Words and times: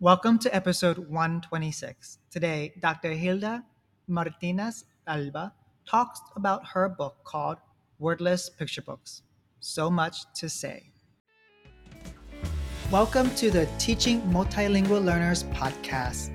Welcome 0.00 0.38
to 0.40 0.54
episode 0.54 0.96
126. 1.10 2.18
Today, 2.30 2.72
Dr. 2.78 3.14
Gilda 3.16 3.64
Martinez 4.06 4.84
Alba 5.08 5.52
talks 5.90 6.20
about 6.36 6.64
her 6.68 6.88
book 6.88 7.16
called 7.24 7.58
Wordless 7.98 8.48
Picture 8.48 8.82
Books. 8.82 9.22
So 9.58 9.90
much 9.90 10.18
to 10.36 10.48
say. 10.48 10.92
Welcome 12.92 13.34
to 13.34 13.50
the 13.50 13.68
Teaching 13.80 14.22
Multilingual 14.22 15.04
Learners 15.04 15.42
podcast. 15.42 16.30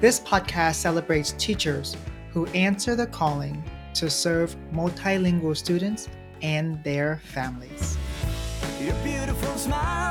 This 0.00 0.18
podcast 0.18 0.76
celebrates 0.76 1.32
teachers 1.32 1.98
who 2.32 2.46
answer 2.46 2.96
the 2.96 3.08
calling 3.08 3.62
to 3.92 4.08
serve 4.08 4.56
multilingual 4.72 5.54
students 5.54 6.08
and 6.40 6.82
their 6.82 7.20
families. 7.24 7.98
Your 8.80 8.94
beautiful 9.04 9.54
smile, 9.58 10.09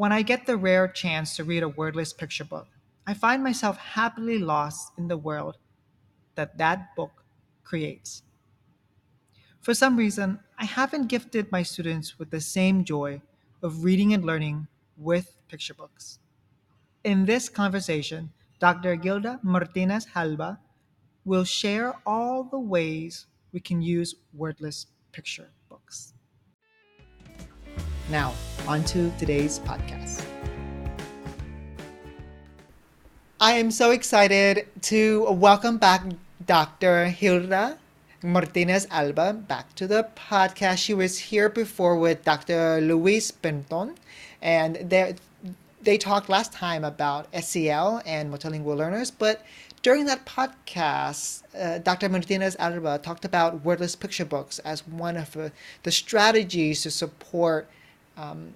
When 0.00 0.12
I 0.12 0.22
get 0.22 0.46
the 0.46 0.56
rare 0.56 0.88
chance 0.88 1.36
to 1.36 1.44
read 1.44 1.62
a 1.62 1.68
wordless 1.68 2.14
picture 2.14 2.46
book, 2.46 2.68
I 3.06 3.12
find 3.12 3.44
myself 3.44 3.76
happily 3.76 4.38
lost 4.38 4.92
in 4.96 5.08
the 5.08 5.18
world 5.18 5.58
that 6.36 6.56
that 6.56 6.96
book 6.96 7.22
creates. 7.64 8.22
For 9.60 9.74
some 9.74 9.98
reason, 9.98 10.40
I 10.56 10.64
haven't 10.64 11.08
gifted 11.08 11.52
my 11.52 11.62
students 11.62 12.18
with 12.18 12.30
the 12.30 12.40
same 12.40 12.82
joy 12.82 13.20
of 13.62 13.84
reading 13.84 14.14
and 14.14 14.24
learning 14.24 14.68
with 14.96 15.36
picture 15.48 15.74
books. 15.74 16.18
In 17.04 17.26
this 17.26 17.50
conversation, 17.50 18.32
Dr. 18.58 18.96
Gilda 18.96 19.38
Martinez 19.42 20.06
Alba 20.14 20.60
will 21.26 21.44
share 21.44 21.92
all 22.06 22.42
the 22.42 22.58
ways 22.58 23.26
we 23.52 23.60
can 23.60 23.82
use 23.82 24.14
wordless 24.32 24.86
picture. 25.12 25.50
Now, 28.10 28.34
on 28.66 28.82
to 28.86 29.12
today's 29.20 29.60
podcast. 29.60 30.24
I 33.40 33.52
am 33.52 33.70
so 33.70 33.92
excited 33.92 34.66
to 34.82 35.30
welcome 35.30 35.78
back 35.78 36.02
Dr. 36.44 37.14
Gilda 37.16 37.78
Martinez 38.24 38.88
Alba 38.90 39.32
back 39.34 39.72
to 39.76 39.86
the 39.86 40.08
podcast. 40.16 40.78
She 40.78 40.92
was 40.92 41.18
here 41.18 41.48
before 41.48 41.96
with 42.00 42.24
Dr. 42.24 42.80
Luis 42.80 43.30
Pentón, 43.30 43.94
and 44.42 44.74
they 44.90 45.14
they 45.80 45.96
talked 45.96 46.28
last 46.28 46.52
time 46.52 46.82
about 46.82 47.28
SEL 47.40 48.02
and 48.04 48.34
multilingual 48.34 48.76
learners, 48.76 49.12
but 49.12 49.46
during 49.82 50.06
that 50.06 50.26
podcast, 50.26 51.44
uh, 51.56 51.78
Dr. 51.78 52.08
Martinez 52.08 52.56
Alba 52.58 52.98
talked 52.98 53.24
about 53.24 53.64
wordless 53.64 53.94
picture 53.94 54.24
books 54.24 54.58
as 54.58 54.84
one 54.86 55.16
of 55.16 55.36
uh, 55.36 55.50
the 55.84 55.92
strategies 55.92 56.82
to 56.82 56.90
support 56.90 57.68
um, 58.20 58.54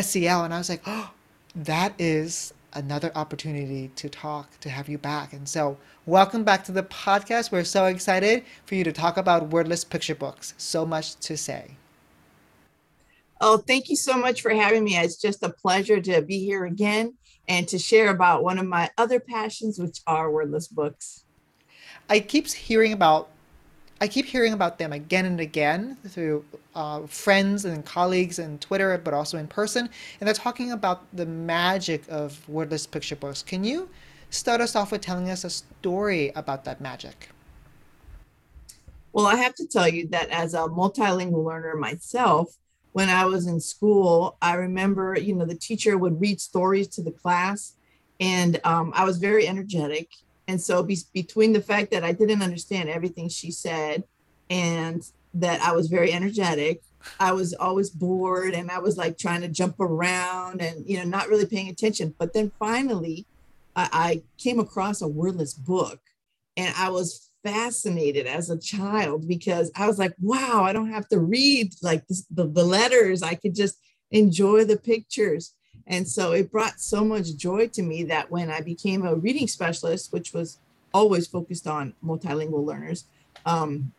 SEL, 0.00 0.44
and 0.44 0.54
I 0.54 0.58
was 0.58 0.68
like, 0.68 0.82
oh, 0.86 1.10
that 1.54 1.94
is 1.98 2.54
another 2.72 3.12
opportunity 3.14 3.90
to 3.96 4.08
talk, 4.08 4.58
to 4.60 4.68
have 4.68 4.88
you 4.88 4.98
back. 4.98 5.32
And 5.32 5.48
so, 5.48 5.76
welcome 6.06 6.44
back 6.44 6.64
to 6.64 6.72
the 6.72 6.82
podcast. 6.82 7.52
We're 7.52 7.64
so 7.64 7.86
excited 7.86 8.44
for 8.66 8.74
you 8.74 8.84
to 8.84 8.92
talk 8.92 9.16
about 9.16 9.50
wordless 9.50 9.84
picture 9.84 10.14
books. 10.14 10.54
So 10.58 10.84
much 10.86 11.16
to 11.16 11.36
say. 11.36 11.76
Oh, 13.40 13.58
thank 13.58 13.88
you 13.88 13.96
so 13.96 14.16
much 14.16 14.42
for 14.42 14.50
having 14.50 14.84
me. 14.84 14.96
It's 14.96 15.20
just 15.20 15.42
a 15.42 15.50
pleasure 15.50 16.00
to 16.00 16.22
be 16.22 16.38
here 16.38 16.64
again 16.64 17.14
and 17.48 17.68
to 17.68 17.78
share 17.78 18.08
about 18.08 18.42
one 18.42 18.58
of 18.58 18.66
my 18.66 18.90
other 18.96 19.20
passions, 19.20 19.78
which 19.78 19.98
are 20.06 20.30
wordless 20.30 20.68
books. 20.68 21.24
I 22.08 22.20
keep 22.20 22.48
hearing 22.48 22.92
about 22.92 23.28
I 24.00 24.08
keep 24.08 24.26
hearing 24.26 24.52
about 24.52 24.78
them 24.78 24.92
again 24.92 25.24
and 25.24 25.40
again 25.40 25.96
through 26.08 26.44
uh, 26.74 27.06
friends 27.06 27.64
and 27.64 27.84
colleagues 27.84 28.38
and 28.38 28.60
Twitter, 28.60 29.00
but 29.02 29.14
also 29.14 29.38
in 29.38 29.46
person. 29.46 29.88
And 30.20 30.26
they're 30.26 30.34
talking 30.34 30.72
about 30.72 31.04
the 31.16 31.26
magic 31.26 32.02
of 32.08 32.46
wordless 32.48 32.86
picture 32.86 33.16
books. 33.16 33.42
Can 33.42 33.64
you 33.64 33.88
start 34.30 34.60
us 34.60 34.74
off 34.74 34.90
with 34.92 35.00
telling 35.00 35.30
us 35.30 35.44
a 35.44 35.50
story 35.50 36.32
about 36.34 36.64
that 36.64 36.80
magic? 36.80 37.28
Well, 39.12 39.26
I 39.26 39.36
have 39.36 39.54
to 39.54 39.66
tell 39.66 39.88
you 39.88 40.08
that 40.08 40.28
as 40.30 40.54
a 40.54 40.62
multilingual 40.62 41.44
learner 41.44 41.76
myself, 41.76 42.52
when 42.92 43.08
I 43.08 43.24
was 43.26 43.46
in 43.46 43.60
school, 43.60 44.36
I 44.42 44.54
remember, 44.54 45.16
you 45.18 45.34
know, 45.34 45.44
the 45.44 45.54
teacher 45.54 45.96
would 45.96 46.20
read 46.20 46.40
stories 46.40 46.88
to 46.88 47.02
the 47.02 47.12
class, 47.12 47.74
and 48.18 48.60
um, 48.64 48.92
I 48.94 49.04
was 49.04 49.18
very 49.18 49.46
energetic. 49.46 50.08
And 50.46 50.60
so, 50.60 50.82
be- 50.82 50.98
between 51.12 51.52
the 51.52 51.60
fact 51.60 51.90
that 51.92 52.04
I 52.04 52.12
didn't 52.12 52.42
understand 52.42 52.88
everything 52.88 53.28
she 53.28 53.50
said 53.50 54.04
and 54.50 55.02
that 55.34 55.60
I 55.62 55.72
was 55.72 55.88
very 55.88 56.12
energetic, 56.12 56.82
I 57.18 57.32
was 57.32 57.54
always 57.54 57.90
bored 57.90 58.54
and 58.54 58.70
I 58.70 58.78
was 58.78 58.96
like 58.96 59.18
trying 59.18 59.42
to 59.42 59.48
jump 59.48 59.80
around 59.80 60.62
and, 60.62 60.88
you 60.88 60.98
know, 60.98 61.04
not 61.04 61.28
really 61.28 61.46
paying 61.46 61.68
attention. 61.68 62.14
But 62.18 62.32
then 62.32 62.52
finally, 62.58 63.26
I, 63.76 63.88
I 63.92 64.22
came 64.38 64.58
across 64.58 65.02
a 65.02 65.08
wordless 65.08 65.54
book 65.54 66.00
and 66.56 66.74
I 66.76 66.90
was 66.90 67.30
fascinated 67.42 68.26
as 68.26 68.48
a 68.48 68.58
child 68.58 69.28
because 69.28 69.70
I 69.76 69.86
was 69.86 69.98
like, 69.98 70.14
wow, 70.20 70.62
I 70.64 70.72
don't 70.72 70.90
have 70.90 71.08
to 71.08 71.18
read 71.18 71.74
like 71.82 72.06
the, 72.08 72.44
the 72.46 72.64
letters. 72.64 73.22
I 73.22 73.34
could 73.34 73.54
just 73.54 73.76
enjoy 74.10 74.64
the 74.64 74.78
pictures. 74.78 75.54
And 75.86 76.08
so 76.08 76.32
it 76.32 76.50
brought 76.50 76.80
so 76.80 77.04
much 77.04 77.36
joy 77.36 77.68
to 77.68 77.82
me 77.82 78.04
that 78.04 78.30
when 78.30 78.50
I 78.50 78.60
became 78.60 79.04
a 79.04 79.14
reading 79.14 79.48
specialist, 79.48 80.12
which 80.12 80.32
was 80.32 80.58
always 80.92 81.26
focused 81.26 81.66
on 81.66 81.94
multilingual 82.04 82.64
learners, 82.64 83.04
um, 83.44 83.92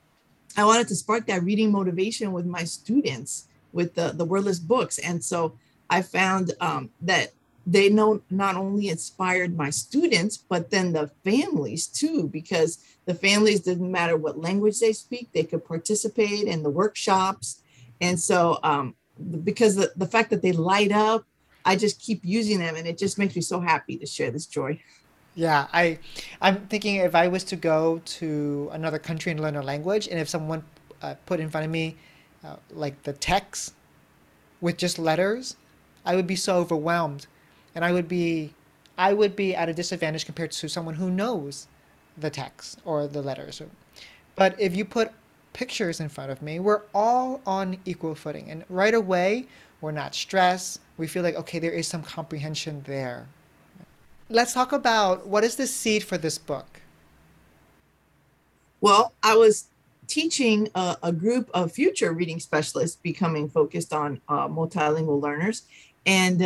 I 0.57 0.65
wanted 0.65 0.87
to 0.87 0.95
spark 0.95 1.27
that 1.27 1.43
reading 1.43 1.71
motivation 1.71 2.31
with 2.31 2.45
my 2.45 2.63
students 2.63 3.47
with 3.73 3.93
the, 3.93 4.13
the 4.15 4.25
wordless 4.25 4.57
books. 4.57 4.97
And 4.99 5.23
so 5.23 5.57
I 5.89 6.01
found 6.01 6.53
um, 6.61 6.89
that 7.01 7.33
they 7.67 7.89
know 7.89 8.21
not 8.29 8.55
only 8.55 8.89
inspired 8.89 9.57
my 9.57 9.69
students, 9.69 10.37
but 10.37 10.69
then 10.71 10.93
the 10.93 11.11
families 11.23 11.87
too, 11.87 12.27
because 12.27 12.79
the 13.05 13.13
families 13.13 13.59
didn't 13.59 13.91
matter 13.91 14.17
what 14.17 14.39
language 14.39 14.79
they 14.79 14.93
speak, 14.93 15.31
they 15.31 15.43
could 15.43 15.65
participate 15.65 16.47
in 16.47 16.63
the 16.63 16.69
workshops. 16.69 17.61
And 18.01 18.19
so, 18.19 18.59
um, 18.63 18.95
because 19.43 19.75
the, 19.75 19.91
the 19.95 20.07
fact 20.07 20.29
that 20.29 20.41
they 20.41 20.51
light 20.51 20.91
up, 20.91 21.25
I 21.65 21.75
just 21.75 21.99
keep 21.99 22.21
using 22.23 22.59
them 22.59 22.75
and 22.75 22.87
it 22.87 22.97
just 22.97 23.17
makes 23.17 23.35
me 23.35 23.41
so 23.41 23.59
happy 23.59 23.97
to 23.97 24.05
share 24.05 24.31
this 24.31 24.45
joy. 24.45 24.79
Yeah, 25.33 25.67
I, 25.73 25.99
I'm 26.41 26.67
thinking 26.67 26.95
if 26.95 27.13
I 27.13 27.27
was 27.27 27.43
to 27.45 27.57
go 27.57 28.01
to 28.05 28.69
another 28.71 28.99
country 28.99 29.33
and 29.33 29.41
learn 29.41 29.57
a 29.57 29.61
language, 29.61 30.07
and 30.07 30.17
if 30.17 30.29
someone 30.29 30.63
uh, 31.01 31.15
put 31.25 31.41
in 31.41 31.49
front 31.49 31.65
of 31.65 31.71
me, 31.71 31.97
uh, 32.41 32.55
like 32.71 33.03
the 33.03 33.11
text 33.11 33.73
with 34.61 34.77
just 34.77 34.97
letters, 34.97 35.57
I 36.05 36.15
would 36.15 36.25
be 36.25 36.37
so 36.37 36.57
overwhelmed, 36.57 37.27
and 37.73 37.83
I 37.83 37.91
would 37.91 38.07
be, 38.07 38.53
I 38.97 39.13
would 39.13 39.35
be 39.35 39.53
at 39.53 39.67
a 39.67 39.73
disadvantage 39.73 40.25
compared 40.25 40.51
to 40.51 40.69
someone 40.69 40.95
who 40.95 41.09
knows 41.09 41.67
the 42.17 42.29
text 42.29 42.79
or 42.85 43.05
the 43.05 43.21
letters. 43.21 43.61
But 44.35 44.57
if 44.57 44.73
you 44.73 44.85
put 44.85 45.11
pictures 45.51 45.99
in 45.99 46.07
front 46.07 46.31
of 46.31 46.41
me, 46.41 46.59
we're 46.59 46.83
all 46.93 47.41
on 47.45 47.77
equal 47.83 48.15
footing, 48.15 48.49
and 48.49 48.63
right 48.69 48.93
away 48.93 49.47
we're 49.81 49.91
not 49.91 50.15
stressed. 50.15 50.79
We 50.97 51.07
feel 51.07 51.23
like 51.23 51.35
okay, 51.35 51.59
there 51.59 51.71
is 51.71 51.87
some 51.87 52.03
comprehension 52.03 52.83
there. 52.85 53.27
Let's 54.29 54.53
talk 54.53 54.71
about 54.71 55.27
what 55.27 55.43
is 55.43 55.55
the 55.55 55.67
seed 55.67 56.03
for 56.03 56.17
this 56.17 56.37
book. 56.37 56.81
Well, 58.81 59.13
I 59.23 59.35
was 59.35 59.67
teaching 60.07 60.69
a, 60.75 60.97
a 61.03 61.11
group 61.11 61.49
of 61.53 61.71
future 61.71 62.11
reading 62.11 62.39
specialists 62.39 62.97
becoming 63.01 63.49
focused 63.49 63.93
on 63.93 64.21
uh, 64.29 64.47
multilingual 64.47 65.21
learners. 65.21 65.63
And 66.05 66.39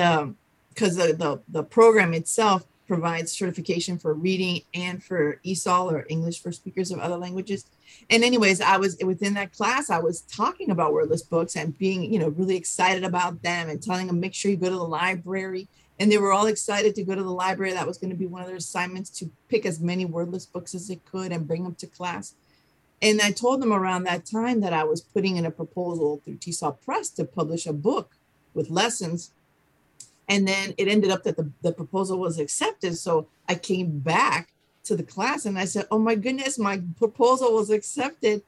because 0.73 0.99
um, 0.99 1.07
the, 1.07 1.13
the, 1.13 1.41
the 1.49 1.63
program 1.63 2.13
itself 2.13 2.65
provides 2.89 3.31
certification 3.31 3.99
for 3.99 4.15
reading 4.15 4.63
and 4.73 5.01
for 5.01 5.39
ESOL 5.45 5.91
or 5.91 6.07
English 6.09 6.41
for 6.41 6.51
speakers 6.51 6.89
of 6.89 6.97
other 6.99 7.17
languages. 7.17 7.67
And 8.09 8.23
anyways, 8.23 8.61
I 8.61 8.77
was 8.77 8.97
within 9.05 9.35
that 9.35 9.53
class, 9.53 9.91
I 9.91 9.99
was 9.99 10.21
talking 10.21 10.71
about 10.71 10.91
wordless 10.91 11.21
books 11.21 11.55
and 11.55 11.77
being, 11.77 12.11
you 12.11 12.17
know, 12.17 12.29
really 12.29 12.55
excited 12.55 13.03
about 13.03 13.43
them 13.43 13.69
and 13.69 13.81
telling 13.81 14.07
them, 14.07 14.19
make 14.19 14.33
sure 14.33 14.49
you 14.49 14.57
go 14.57 14.69
to 14.69 14.75
the 14.75 14.83
library. 14.83 15.67
And 15.99 16.11
they 16.11 16.17
were 16.17 16.33
all 16.33 16.47
excited 16.47 16.95
to 16.95 17.03
go 17.03 17.13
to 17.13 17.21
the 17.21 17.29
library. 17.29 17.73
That 17.73 17.85
was 17.85 17.99
going 17.99 18.09
to 18.09 18.17
be 18.17 18.25
one 18.25 18.41
of 18.41 18.47
their 18.47 18.57
assignments 18.57 19.11
to 19.19 19.29
pick 19.49 19.67
as 19.67 19.79
many 19.79 20.05
wordless 20.05 20.47
books 20.47 20.73
as 20.73 20.87
they 20.87 20.95
could 20.95 21.31
and 21.31 21.47
bring 21.47 21.63
them 21.63 21.75
to 21.75 21.87
class. 21.87 22.33
And 23.03 23.21
I 23.21 23.31
told 23.31 23.61
them 23.61 23.71
around 23.71 24.03
that 24.03 24.25
time 24.25 24.61
that 24.61 24.73
I 24.73 24.83
was 24.83 25.01
putting 25.01 25.37
in 25.37 25.45
a 25.45 25.51
proposal 25.51 26.21
through 26.25 26.37
TESOL 26.37 26.81
Press 26.83 27.09
to 27.11 27.23
publish 27.23 27.67
a 27.67 27.73
book 27.73 28.15
with 28.55 28.71
lessons. 28.71 29.31
And 30.29 30.47
then 30.47 30.75
it 30.77 30.87
ended 30.87 31.09
up 31.09 31.23
that 31.23 31.35
the, 31.35 31.51
the 31.61 31.73
proposal 31.73 32.19
was 32.19 32.39
accepted. 32.39 32.97
So 32.97 33.27
I 33.49 33.55
came 33.55 33.99
back 33.99 34.53
to 34.83 34.95
the 34.95 35.03
class 35.03 35.45
and 35.45 35.57
I 35.57 35.65
said, 35.65 35.87
Oh 35.91 35.99
my 35.99 36.15
goodness, 36.15 36.57
my 36.57 36.81
proposal 36.97 37.53
was 37.53 37.71
accepted. 37.71 38.43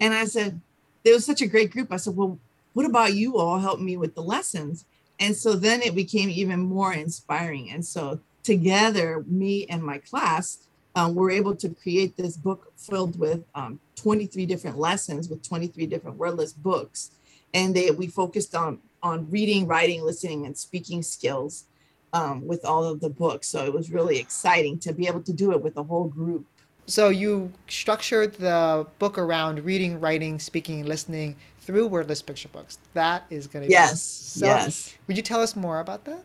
And 0.00 0.14
I 0.14 0.24
said, 0.24 0.60
There 1.04 1.14
was 1.14 1.26
such 1.26 1.42
a 1.42 1.46
great 1.46 1.72
group. 1.72 1.92
I 1.92 1.96
said, 1.96 2.16
Well, 2.16 2.38
what 2.72 2.86
about 2.86 3.14
you 3.14 3.38
all 3.38 3.58
help 3.58 3.80
me 3.80 3.96
with 3.96 4.14
the 4.14 4.22
lessons? 4.22 4.84
And 5.18 5.34
so 5.34 5.54
then 5.54 5.82
it 5.82 5.94
became 5.94 6.30
even 6.30 6.60
more 6.60 6.92
inspiring. 6.92 7.70
And 7.70 7.84
so 7.84 8.20
together, 8.42 9.24
me 9.26 9.66
and 9.66 9.82
my 9.82 9.98
class 9.98 10.58
um, 10.94 11.14
were 11.14 11.30
able 11.30 11.56
to 11.56 11.68
create 11.70 12.16
this 12.16 12.36
book 12.36 12.72
filled 12.76 13.18
with 13.18 13.44
um, 13.54 13.80
23 13.96 14.46
different 14.46 14.78
lessons 14.78 15.28
with 15.28 15.46
23 15.46 15.86
different 15.86 16.16
wordless 16.16 16.52
books. 16.52 17.10
And 17.52 17.74
they, 17.74 17.90
we 17.90 18.06
focused 18.06 18.54
on, 18.54 18.78
on 19.06 19.30
reading, 19.30 19.66
writing, 19.66 20.02
listening, 20.02 20.46
and 20.46 20.56
speaking 20.56 21.02
skills 21.02 21.64
um, 22.12 22.46
with 22.46 22.64
all 22.64 22.84
of 22.84 23.00
the 23.00 23.10
books. 23.10 23.48
So 23.48 23.64
it 23.64 23.72
was 23.72 23.90
really 23.90 24.18
exciting 24.18 24.78
to 24.80 24.92
be 24.92 25.06
able 25.06 25.22
to 25.22 25.32
do 25.32 25.52
it 25.52 25.62
with 25.62 25.76
a 25.76 25.82
whole 25.82 26.08
group. 26.08 26.44
So 26.86 27.08
you 27.08 27.52
structured 27.68 28.34
the 28.34 28.86
book 28.98 29.18
around 29.18 29.64
reading, 29.64 30.00
writing, 30.00 30.38
speaking, 30.38 30.84
listening 30.84 31.36
through 31.60 31.88
wordless 31.88 32.22
picture 32.22 32.48
books. 32.48 32.78
That 32.94 33.24
is 33.30 33.46
going 33.46 33.64
to 33.64 33.70
Yes, 33.70 33.92
be 33.92 33.96
so. 33.96 34.46
yes. 34.46 34.94
Would 35.06 35.16
you 35.16 35.22
tell 35.22 35.40
us 35.40 35.56
more 35.56 35.80
about 35.80 36.04
that? 36.04 36.22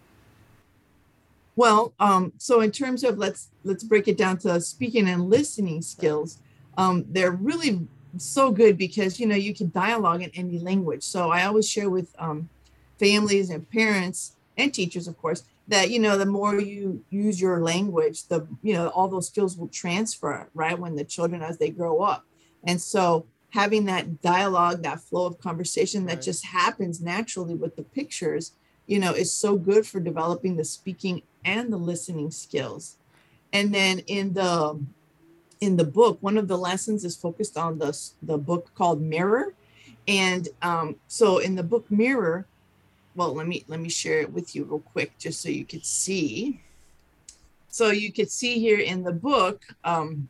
Well, 1.56 1.94
um, 2.00 2.32
so 2.38 2.62
in 2.62 2.72
terms 2.72 3.04
of 3.04 3.18
let's 3.18 3.50
let's 3.64 3.84
break 3.84 4.08
it 4.08 4.18
down 4.18 4.38
to 4.40 4.62
speaking 4.62 5.10
and 5.10 5.30
listening 5.30 5.82
skills, 5.82 6.38
um, 6.78 7.06
they're 7.10 7.32
really 7.32 7.88
so 8.18 8.52
good 8.52 8.78
because 8.78 9.20
you 9.20 9.28
know 9.28 9.36
you 9.36 9.54
can 9.54 9.70
dialogue 9.72 10.22
in 10.22 10.32
any 10.34 10.60
language. 10.60 11.04
So 11.04 11.30
I 11.32 11.46
always 11.46 11.68
share 11.68 11.90
with 11.90 12.14
um, 12.20 12.50
families 13.06 13.50
and 13.50 13.70
parents 13.70 14.20
and 14.60 14.74
teachers, 14.74 15.08
of 15.08 15.16
course, 15.24 15.42
that 15.68 15.90
you 15.94 16.00
know 16.06 16.16
the 16.18 16.26
more 16.40 16.54
you 16.60 17.04
use 17.10 17.38
your 17.46 17.58
language, 17.72 18.18
the 18.32 18.40
you 18.68 18.74
know 18.76 18.88
all 18.96 19.08
those 19.08 19.28
skills 19.32 19.58
will 19.58 19.72
transfer 19.84 20.36
right 20.54 20.78
when 20.84 20.96
the 20.96 21.04
children 21.16 21.42
as 21.50 21.58
they 21.58 21.70
grow 21.82 21.96
up, 22.14 22.22
and 22.70 22.80
so 22.94 23.26
having 23.62 23.84
that 23.86 24.06
dialogue, 24.22 24.78
that 24.84 25.00
flow 25.02 25.26
of 25.26 25.34
conversation 25.50 26.06
that 26.06 26.18
Right. 26.20 26.30
just 26.30 26.46
happens 26.46 27.02
naturally 27.14 27.56
with 27.64 27.74
the 27.76 27.84
pictures 28.00 28.44
you 28.92 29.00
know 29.04 29.14
is 29.24 29.32
so 29.44 29.52
good 29.70 29.84
for 29.92 30.00
developing 30.00 30.54
the 30.58 30.68
speaking 30.78 31.22
and 31.44 31.72
the 31.74 31.82
listening 31.92 32.32
skills. 32.32 32.98
And 33.58 33.74
then 33.74 34.00
in 34.18 34.34
the 34.40 34.80
in 35.66 35.78
the 35.78 35.90
book 36.00 36.18
one 36.22 36.38
of 36.42 36.48
the 36.48 36.58
lessons 36.70 37.04
is 37.10 37.16
focused 37.16 37.56
on 37.58 37.72
the 37.80 37.92
the 38.32 38.38
book 38.38 38.64
called 38.80 39.02
mirror. 39.02 39.46
And 40.08 40.44
um, 40.70 40.88
so 41.08 41.28
in 41.48 41.56
the 41.56 41.64
book 41.74 41.86
mirror 42.04 42.38
well 43.16 43.34
let 43.34 43.48
me 43.48 43.64
let 43.68 43.80
me 43.80 43.90
share 43.90 44.20
it 44.22 44.32
with 44.32 44.56
you 44.56 44.64
real 44.64 44.80
quick 44.80 45.18
just 45.18 45.42
so 45.42 45.50
you 45.50 45.66
could 45.66 45.86
see 45.86 46.62
so 47.68 47.90
you 47.90 48.12
could 48.12 48.30
see 48.30 48.60
here 48.60 48.80
in 48.80 49.04
the 49.04 49.14
book 49.14 49.64
um, 49.84 50.30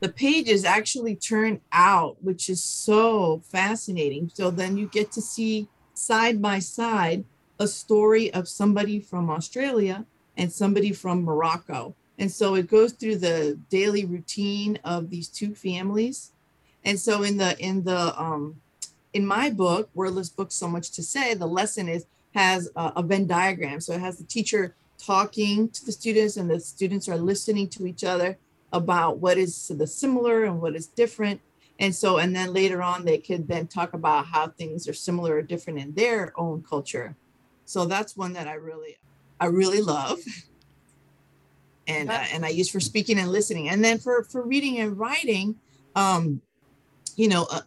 the 0.00 0.08
pages 0.08 0.64
actually 0.64 1.14
turn 1.14 1.60
out 1.72 2.16
which 2.22 2.48
is 2.48 2.62
so 2.62 3.40
fascinating 3.44 4.30
so 4.32 4.50
then 4.50 4.76
you 4.76 4.86
get 4.86 5.12
to 5.12 5.20
see 5.20 5.68
side 5.94 6.40
by 6.40 6.58
side 6.58 7.24
a 7.60 7.68
story 7.68 8.32
of 8.32 8.48
somebody 8.48 8.98
from 8.98 9.30
Australia 9.30 10.06
and 10.36 10.50
somebody 10.50 10.92
from 10.92 11.22
Morocco. 11.22 11.94
And 12.18 12.32
so 12.32 12.54
it 12.54 12.68
goes 12.68 12.92
through 12.92 13.16
the 13.16 13.58
daily 13.68 14.06
routine 14.06 14.78
of 14.82 15.10
these 15.10 15.28
two 15.28 15.54
families. 15.54 16.32
And 16.84 16.98
so 16.98 17.22
in 17.22 17.36
the 17.36 17.58
in 17.58 17.84
the 17.84 18.18
um 18.20 18.60
in 19.12 19.26
my 19.26 19.50
book, 19.50 19.90
Wordless 19.94 20.28
Book 20.28 20.52
So 20.52 20.68
Much 20.68 20.90
to 20.92 21.02
Say, 21.02 21.34
the 21.34 21.46
lesson 21.46 21.88
is 21.88 22.06
has 22.34 22.70
a, 22.76 22.92
a 22.96 23.02
Venn 23.02 23.26
diagram. 23.26 23.80
So 23.80 23.92
it 23.92 24.00
has 24.00 24.18
the 24.18 24.24
teacher 24.24 24.74
talking 24.98 25.68
to 25.70 25.84
the 25.84 25.92
students 25.92 26.36
and 26.36 26.48
the 26.48 26.60
students 26.60 27.08
are 27.08 27.16
listening 27.16 27.68
to 27.70 27.86
each 27.86 28.04
other 28.04 28.38
about 28.72 29.18
what 29.18 29.38
is 29.38 29.68
the 29.68 29.86
similar 29.86 30.44
and 30.44 30.60
what 30.60 30.76
is 30.76 30.86
different. 30.86 31.40
And 31.78 31.94
so, 31.94 32.18
and 32.18 32.36
then 32.36 32.52
later 32.52 32.82
on, 32.82 33.04
they 33.04 33.18
could 33.18 33.48
then 33.48 33.66
talk 33.66 33.94
about 33.94 34.26
how 34.26 34.48
things 34.48 34.86
are 34.86 34.92
similar 34.92 35.36
or 35.36 35.42
different 35.42 35.78
in 35.78 35.94
their 35.94 36.32
own 36.38 36.62
culture. 36.62 37.16
So 37.64 37.86
that's 37.86 38.16
one 38.16 38.34
that 38.34 38.46
I 38.46 38.54
really, 38.54 38.98
I 39.40 39.46
really 39.46 39.80
love. 39.80 40.20
And, 41.88 42.08
uh, 42.08 42.22
and 42.32 42.44
I 42.44 42.50
use 42.50 42.70
for 42.70 42.78
speaking 42.78 43.18
and 43.18 43.32
listening. 43.32 43.68
And 43.68 43.82
then 43.82 43.98
for, 43.98 44.22
for 44.22 44.42
reading 44.42 44.78
and 44.78 44.96
writing, 44.96 45.56
um, 45.96 46.40
you 47.16 47.26
know, 47.26 47.48
uh, 47.50 47.62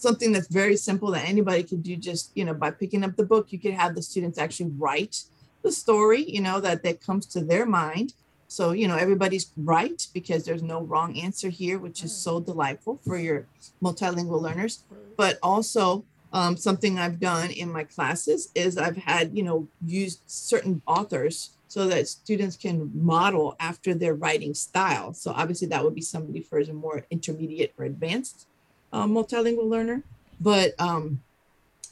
something 0.00 0.32
that's 0.32 0.48
very 0.48 0.76
simple 0.76 1.10
that 1.10 1.28
anybody 1.28 1.62
could 1.62 1.82
do 1.82 1.96
just, 1.96 2.30
you 2.34 2.44
know, 2.44 2.54
by 2.54 2.70
picking 2.70 3.04
up 3.04 3.16
the 3.16 3.24
book, 3.24 3.52
you 3.52 3.58
could 3.58 3.74
have 3.74 3.94
the 3.94 4.02
students 4.02 4.38
actually 4.38 4.70
write 4.78 5.24
the 5.62 5.72
story, 5.72 6.24
you 6.28 6.40
know, 6.40 6.60
that, 6.60 6.82
that 6.82 7.04
comes 7.04 7.26
to 7.26 7.40
their 7.40 7.66
mind. 7.66 8.14
So, 8.48 8.72
you 8.72 8.88
know, 8.88 8.96
everybody's 8.96 9.52
right 9.56 10.04
because 10.12 10.44
there's 10.44 10.62
no 10.62 10.82
wrong 10.82 11.16
answer 11.18 11.50
here, 11.50 11.78
which 11.78 12.02
is 12.02 12.16
so 12.16 12.40
delightful 12.40 12.98
for 13.06 13.16
your 13.16 13.46
multilingual 13.82 14.40
learners. 14.40 14.82
But 15.16 15.38
also, 15.42 16.04
um, 16.32 16.56
something 16.56 16.98
I've 16.98 17.20
done 17.20 17.50
in 17.50 17.70
my 17.70 17.84
classes 17.84 18.50
is 18.54 18.78
I've 18.78 18.96
had, 18.96 19.36
you 19.36 19.42
know, 19.42 19.68
used 19.84 20.20
certain 20.26 20.82
authors 20.86 21.50
so 21.68 21.86
that 21.86 22.08
students 22.08 22.56
can 22.56 22.90
model 22.94 23.54
after 23.60 23.94
their 23.94 24.14
writing 24.14 24.54
style. 24.54 25.12
So 25.12 25.30
obviously 25.30 25.68
that 25.68 25.84
would 25.84 25.94
be 25.94 26.00
somebody 26.00 26.40
for 26.40 26.58
a 26.58 26.72
more 26.72 27.06
intermediate 27.10 27.74
or 27.78 27.84
advanced 27.84 28.46
uh, 28.92 29.06
multilingual 29.06 29.68
learner. 29.68 30.02
But 30.40 30.74
um, 30.78 31.20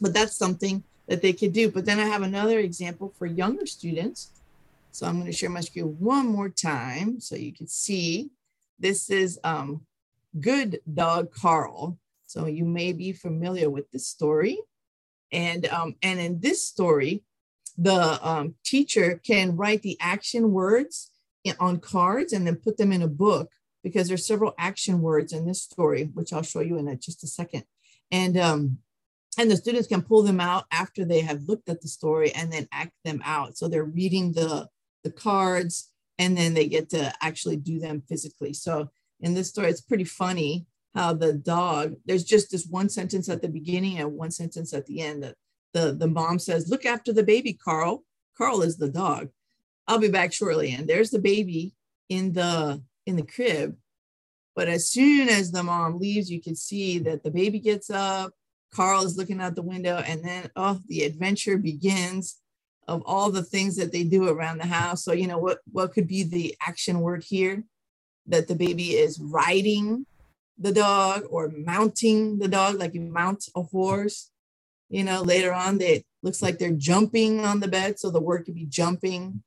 but 0.01 0.15
that's 0.15 0.37
something 0.37 0.83
that 1.07 1.23
they 1.23 1.33
could 1.33 1.53
do. 1.53 1.71
But 1.71 1.85
then 1.85 1.99
I 1.99 2.07
have 2.07 2.23
another 2.23 2.59
example 2.59 3.13
for 3.19 3.27
younger 3.27 3.67
students. 3.67 4.31
So 4.91 5.07
I'm 5.07 5.15
going 5.15 5.27
to 5.27 5.37
share 5.37 5.51
my 5.51 5.61
screen 5.61 5.97
one 5.99 6.27
more 6.27 6.49
time 6.49 7.21
so 7.21 7.37
you 7.37 7.53
can 7.53 7.67
see. 7.67 8.31
This 8.79 9.11
is 9.11 9.39
um, 9.45 9.83
Good 10.41 10.81
Dog 10.93 11.33
Carl. 11.33 11.99
So 12.27 12.47
you 12.47 12.65
may 12.65 12.93
be 12.93 13.13
familiar 13.13 13.71
with 13.71 13.91
this 13.91 14.07
story. 14.07 14.59
And 15.33 15.67
um, 15.69 15.97
and 16.03 16.19
in 16.19 16.41
this 16.41 16.65
story, 16.65 17.23
the 17.77 18.19
um, 18.27 18.55
teacher 18.65 19.21
can 19.25 19.57
write 19.57 19.83
the 19.83 19.97
action 20.01 20.53
words 20.53 21.11
on 21.61 21.81
cards 21.81 22.33
and 22.33 22.47
then 22.47 22.57
put 22.57 22.77
them 22.77 22.93
in 22.93 23.03
a 23.03 23.09
book 23.09 23.51
because 23.83 24.09
there's 24.09 24.27
several 24.27 24.55
action 24.59 25.01
words 25.01 25.33
in 25.33 25.47
this 25.47 25.63
story, 25.63 26.11
which 26.15 26.33
I'll 26.33 26.43
show 26.43 26.61
you 26.61 26.79
in 26.79 26.89
a, 26.89 26.97
just 26.97 27.25
a 27.25 27.27
second. 27.27 27.65
And 28.11 28.37
um, 28.37 28.79
and 29.39 29.51
the 29.51 29.57
students 29.57 29.87
can 29.87 30.03
pull 30.03 30.23
them 30.23 30.41
out 30.41 30.65
after 30.73 31.05
they 31.05 31.21
have 31.21 31.45
looked 31.47 31.69
at 31.69 31.81
the 31.81 31.89
story 31.89 32.33
and 32.33 32.53
then 32.53 32.67
act 32.73 32.93
them 33.05 33.23
out. 33.25 33.57
So 33.57 33.69
they're 33.69 33.85
reading 33.85 34.33
the 34.33 34.69
the 35.05 35.13
cards 35.13 35.91
and 36.19 36.37
then 36.37 36.55
they 36.55 36.67
get 36.67 36.91
to 36.91 37.13
actually 37.23 37.57
do 37.57 37.79
them 37.79 38.03
physically. 38.09 38.53
So 38.53 38.91
in 39.21 39.35
this 39.35 39.49
story, 39.49 39.71
it's 39.71 39.81
pretty 39.81 40.05
funny 40.05 40.67
how 40.95 41.13
the 41.13 41.33
dog, 41.33 41.95
there's 42.07 42.25
just 42.25 42.51
this 42.51 42.67
one 42.67 42.89
sentence 42.89 43.29
at 43.29 43.43
the 43.43 43.49
beginning 43.49 43.99
and 43.99 44.15
one 44.15 44.31
sentence 44.31 44.73
at 44.75 44.87
the 44.87 45.01
end 45.01 45.23
that 45.23 45.37
the, 45.73 45.93
the 45.93 46.09
mom 46.09 46.39
says, 46.39 46.69
look 46.69 46.85
after 46.85 47.13
the 47.13 47.23
baby, 47.23 47.53
Carl. 47.53 48.05
Carl 48.37 48.63
is 48.63 48.79
the 48.79 48.89
dog. 48.89 49.29
I'll 49.87 49.99
be 49.99 50.09
back 50.09 50.33
shortly. 50.33 50.73
And 50.73 50.89
there's 50.89 51.11
the 51.11 51.19
baby 51.19 51.75
in 52.09 52.33
the 52.33 52.83
in 53.09 53.17
the 53.17 53.23
crib. 53.23 53.77
But 54.55 54.69
as 54.69 54.91
soon 54.91 55.29
as 55.29 55.51
the 55.51 55.63
mom 55.63 55.99
leaves, 55.99 56.31
you 56.31 56.43
can 56.43 56.55
see 56.55 56.99
that 57.01 57.23
the 57.23 57.31
baby 57.31 57.59
gets 57.59 57.91
up, 57.91 58.33
Carl 58.73 59.05
is 59.05 59.17
looking 59.17 59.41
out 59.41 59.55
the 59.55 59.63
window, 59.63 59.97
and 60.07 60.23
then 60.23 60.51
oh, 60.55 60.81
the 60.89 61.05
adventure 61.05 61.57
begins 61.57 62.37
of 62.87 63.03
all 63.07 63.31
the 63.31 63.43
things 63.43 63.77
that 63.77 63.93
they 63.93 64.05
do 64.05 64.29
around 64.29 64.59
the 64.59 64.67
house. 64.67 65.05
So, 65.05 65.13
you 65.13 65.27
know, 65.27 65.39
what 65.39 65.59
what 65.71 65.93
could 65.93 66.07
be 66.07 66.23
the 66.23 66.55
action 66.67 67.01
word 67.01 67.25
here? 67.25 67.65
That 68.27 68.47
the 68.47 68.55
baby 68.55 68.97
is 68.97 69.19
riding 69.19 70.05
the 70.59 70.73
dog 70.73 71.23
or 71.31 71.53
mounting 71.57 72.39
the 72.39 72.49
dog, 72.49 72.79
like 72.79 72.95
you 72.95 73.01
mount 73.01 73.45
a 73.55 73.63
horse. 73.63 74.31
You 74.91 75.05
know, 75.05 75.23
later 75.23 75.53
on, 75.53 75.79
they 75.79 76.05
looks 76.23 76.43
like 76.43 76.59
they're 76.59 76.73
jumping 76.73 77.45
on 77.45 77.61
the 77.61 77.69
bed, 77.69 77.99
so 77.99 78.11
the 78.11 78.21
word 78.21 78.45
could 78.45 78.55
be 78.55 78.67
jumping. 78.67 79.43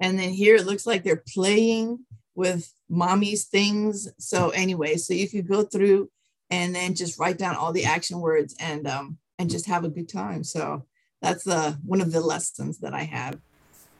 And 0.00 0.18
then 0.18 0.30
here 0.30 0.56
it 0.56 0.66
looks 0.66 0.86
like 0.86 1.02
they're 1.02 1.22
playing 1.34 2.04
with 2.34 2.72
mommy's 2.88 3.44
things. 3.46 4.08
So 4.18 4.50
anyway, 4.50 4.96
so 4.96 5.14
you 5.14 5.28
could 5.28 5.48
go 5.48 5.62
through 5.62 6.10
and 6.50 6.74
then 6.74 6.94
just 6.94 7.18
write 7.18 7.38
down 7.38 7.56
all 7.56 7.72
the 7.72 7.84
action 7.84 8.20
words 8.20 8.54
and 8.60 8.86
um 8.86 9.18
and 9.38 9.50
just 9.50 9.66
have 9.66 9.84
a 9.84 9.88
good 9.88 10.08
time. 10.08 10.44
So 10.44 10.84
that's 11.20 11.44
the 11.44 11.78
one 11.84 12.00
of 12.00 12.12
the 12.12 12.20
lessons 12.20 12.78
that 12.78 12.94
I 12.94 13.02
have 13.04 13.38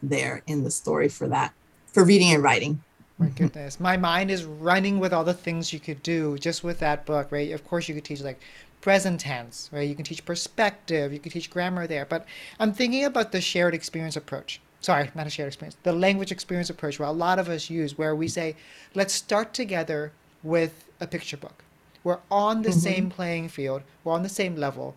there 0.02 0.42
in 0.46 0.64
the 0.64 0.70
story 0.70 1.08
for 1.08 1.28
that 1.28 1.54
for 1.86 2.04
reading 2.04 2.32
and 2.32 2.42
writing. 2.42 2.82
My 3.18 3.28
goodness. 3.28 3.80
My 3.80 3.96
mind 3.96 4.30
is 4.30 4.44
running 4.44 4.98
with 4.98 5.14
all 5.14 5.24
the 5.24 5.32
things 5.32 5.72
you 5.72 5.80
could 5.80 6.02
do 6.02 6.36
just 6.36 6.62
with 6.62 6.78
that 6.80 7.06
book, 7.06 7.32
right? 7.32 7.50
Of 7.52 7.66
course, 7.66 7.88
you 7.88 7.94
could 7.94 8.04
teach 8.04 8.20
like 8.20 8.40
present 8.82 9.20
tense, 9.20 9.70
right? 9.72 9.88
You 9.88 9.94
can 9.94 10.04
teach 10.04 10.24
perspective, 10.24 11.12
you 11.12 11.18
can 11.18 11.32
teach 11.32 11.48
grammar 11.48 11.86
there. 11.86 12.04
But 12.04 12.26
I'm 12.60 12.74
thinking 12.74 13.04
about 13.04 13.32
the 13.32 13.40
shared 13.40 13.74
experience 13.74 14.16
approach. 14.16 14.60
Sorry, 14.86 15.10
not 15.16 15.26
a 15.26 15.30
shared 15.30 15.48
experience, 15.48 15.76
the 15.82 15.92
language 15.92 16.30
experience 16.30 16.70
approach, 16.70 17.00
where 17.00 17.08
a 17.08 17.18
lot 17.26 17.40
of 17.40 17.48
us 17.48 17.68
use, 17.68 17.98
where 17.98 18.14
we 18.14 18.28
say, 18.28 18.54
let's 18.94 19.12
start 19.12 19.52
together 19.52 20.12
with 20.44 20.84
a 21.00 21.08
picture 21.08 21.36
book. 21.36 21.64
We're 22.04 22.20
on 22.30 22.62
the 22.62 22.70
same 22.70 23.10
playing 23.10 23.48
field, 23.48 23.82
we're 24.04 24.12
on 24.12 24.22
the 24.22 24.28
same 24.28 24.54
level. 24.54 24.94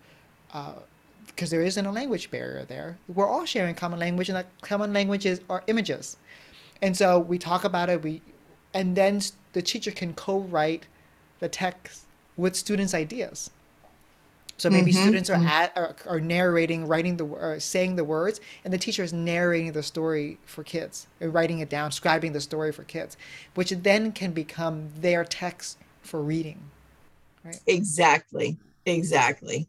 Uh, 0.53 0.74
because 1.25 1.50
there 1.50 1.63
isn't 1.63 1.88
a 1.88 1.91
language 1.91 2.29
barrier 2.29 2.65
there. 2.65 3.00
We're 3.08 3.27
all 3.27 3.46
sharing 3.46 3.74
common 3.74 3.98
language, 3.98 4.29
and 4.29 4.36
that 4.36 4.46
common 4.62 4.93
language 4.93 5.25
is 5.25 5.41
our 5.50 5.63
images. 5.65 6.17
And 6.84 6.96
so 6.96 7.17
we 7.17 7.39
talk 7.39 7.63
about 7.63 7.89
it. 7.89 8.03
We, 8.03 8.22
and 8.75 8.96
then 8.96 9.22
the 9.53 9.63
teacher 9.63 9.89
can 9.89 10.13
co-write 10.13 10.86
the 11.39 11.50
text 11.50 12.05
with 12.38 12.55
students' 12.55 12.93
ideas. 12.93 13.50
So 14.60 14.70
maybe 14.70 14.92
Mhm, 14.92 15.01
students 15.04 15.30
are, 15.30 15.38
mhm. 15.38 15.48
at, 15.48 15.78
are 15.78 15.96
are 16.06 16.20
narrating, 16.20 16.86
writing 16.86 17.18
the 17.18 17.25
or 17.25 17.60
saying 17.60 17.96
the 17.96 18.04
words, 18.04 18.42
and 18.66 18.74
the 18.74 18.78
teacher 18.78 19.04
is 19.04 19.13
narrating 19.13 19.72
the 19.72 19.84
story 19.84 20.38
for 20.46 20.63
kids, 20.63 21.08
or 21.22 21.30
writing 21.30 21.60
it 21.60 21.70
down, 21.70 21.92
scribing 21.92 22.34
the 22.34 22.42
story 22.42 22.72
for 22.74 22.84
kids, 22.84 23.18
which 23.56 23.72
then 23.72 24.12
can 24.12 24.32
become 24.34 24.89
their 25.00 25.24
text 25.25 25.78
for 26.04 26.22
reading. 26.22 26.60
Right. 27.44 27.60
Exactly. 27.68 28.58
Exactly. 28.86 29.68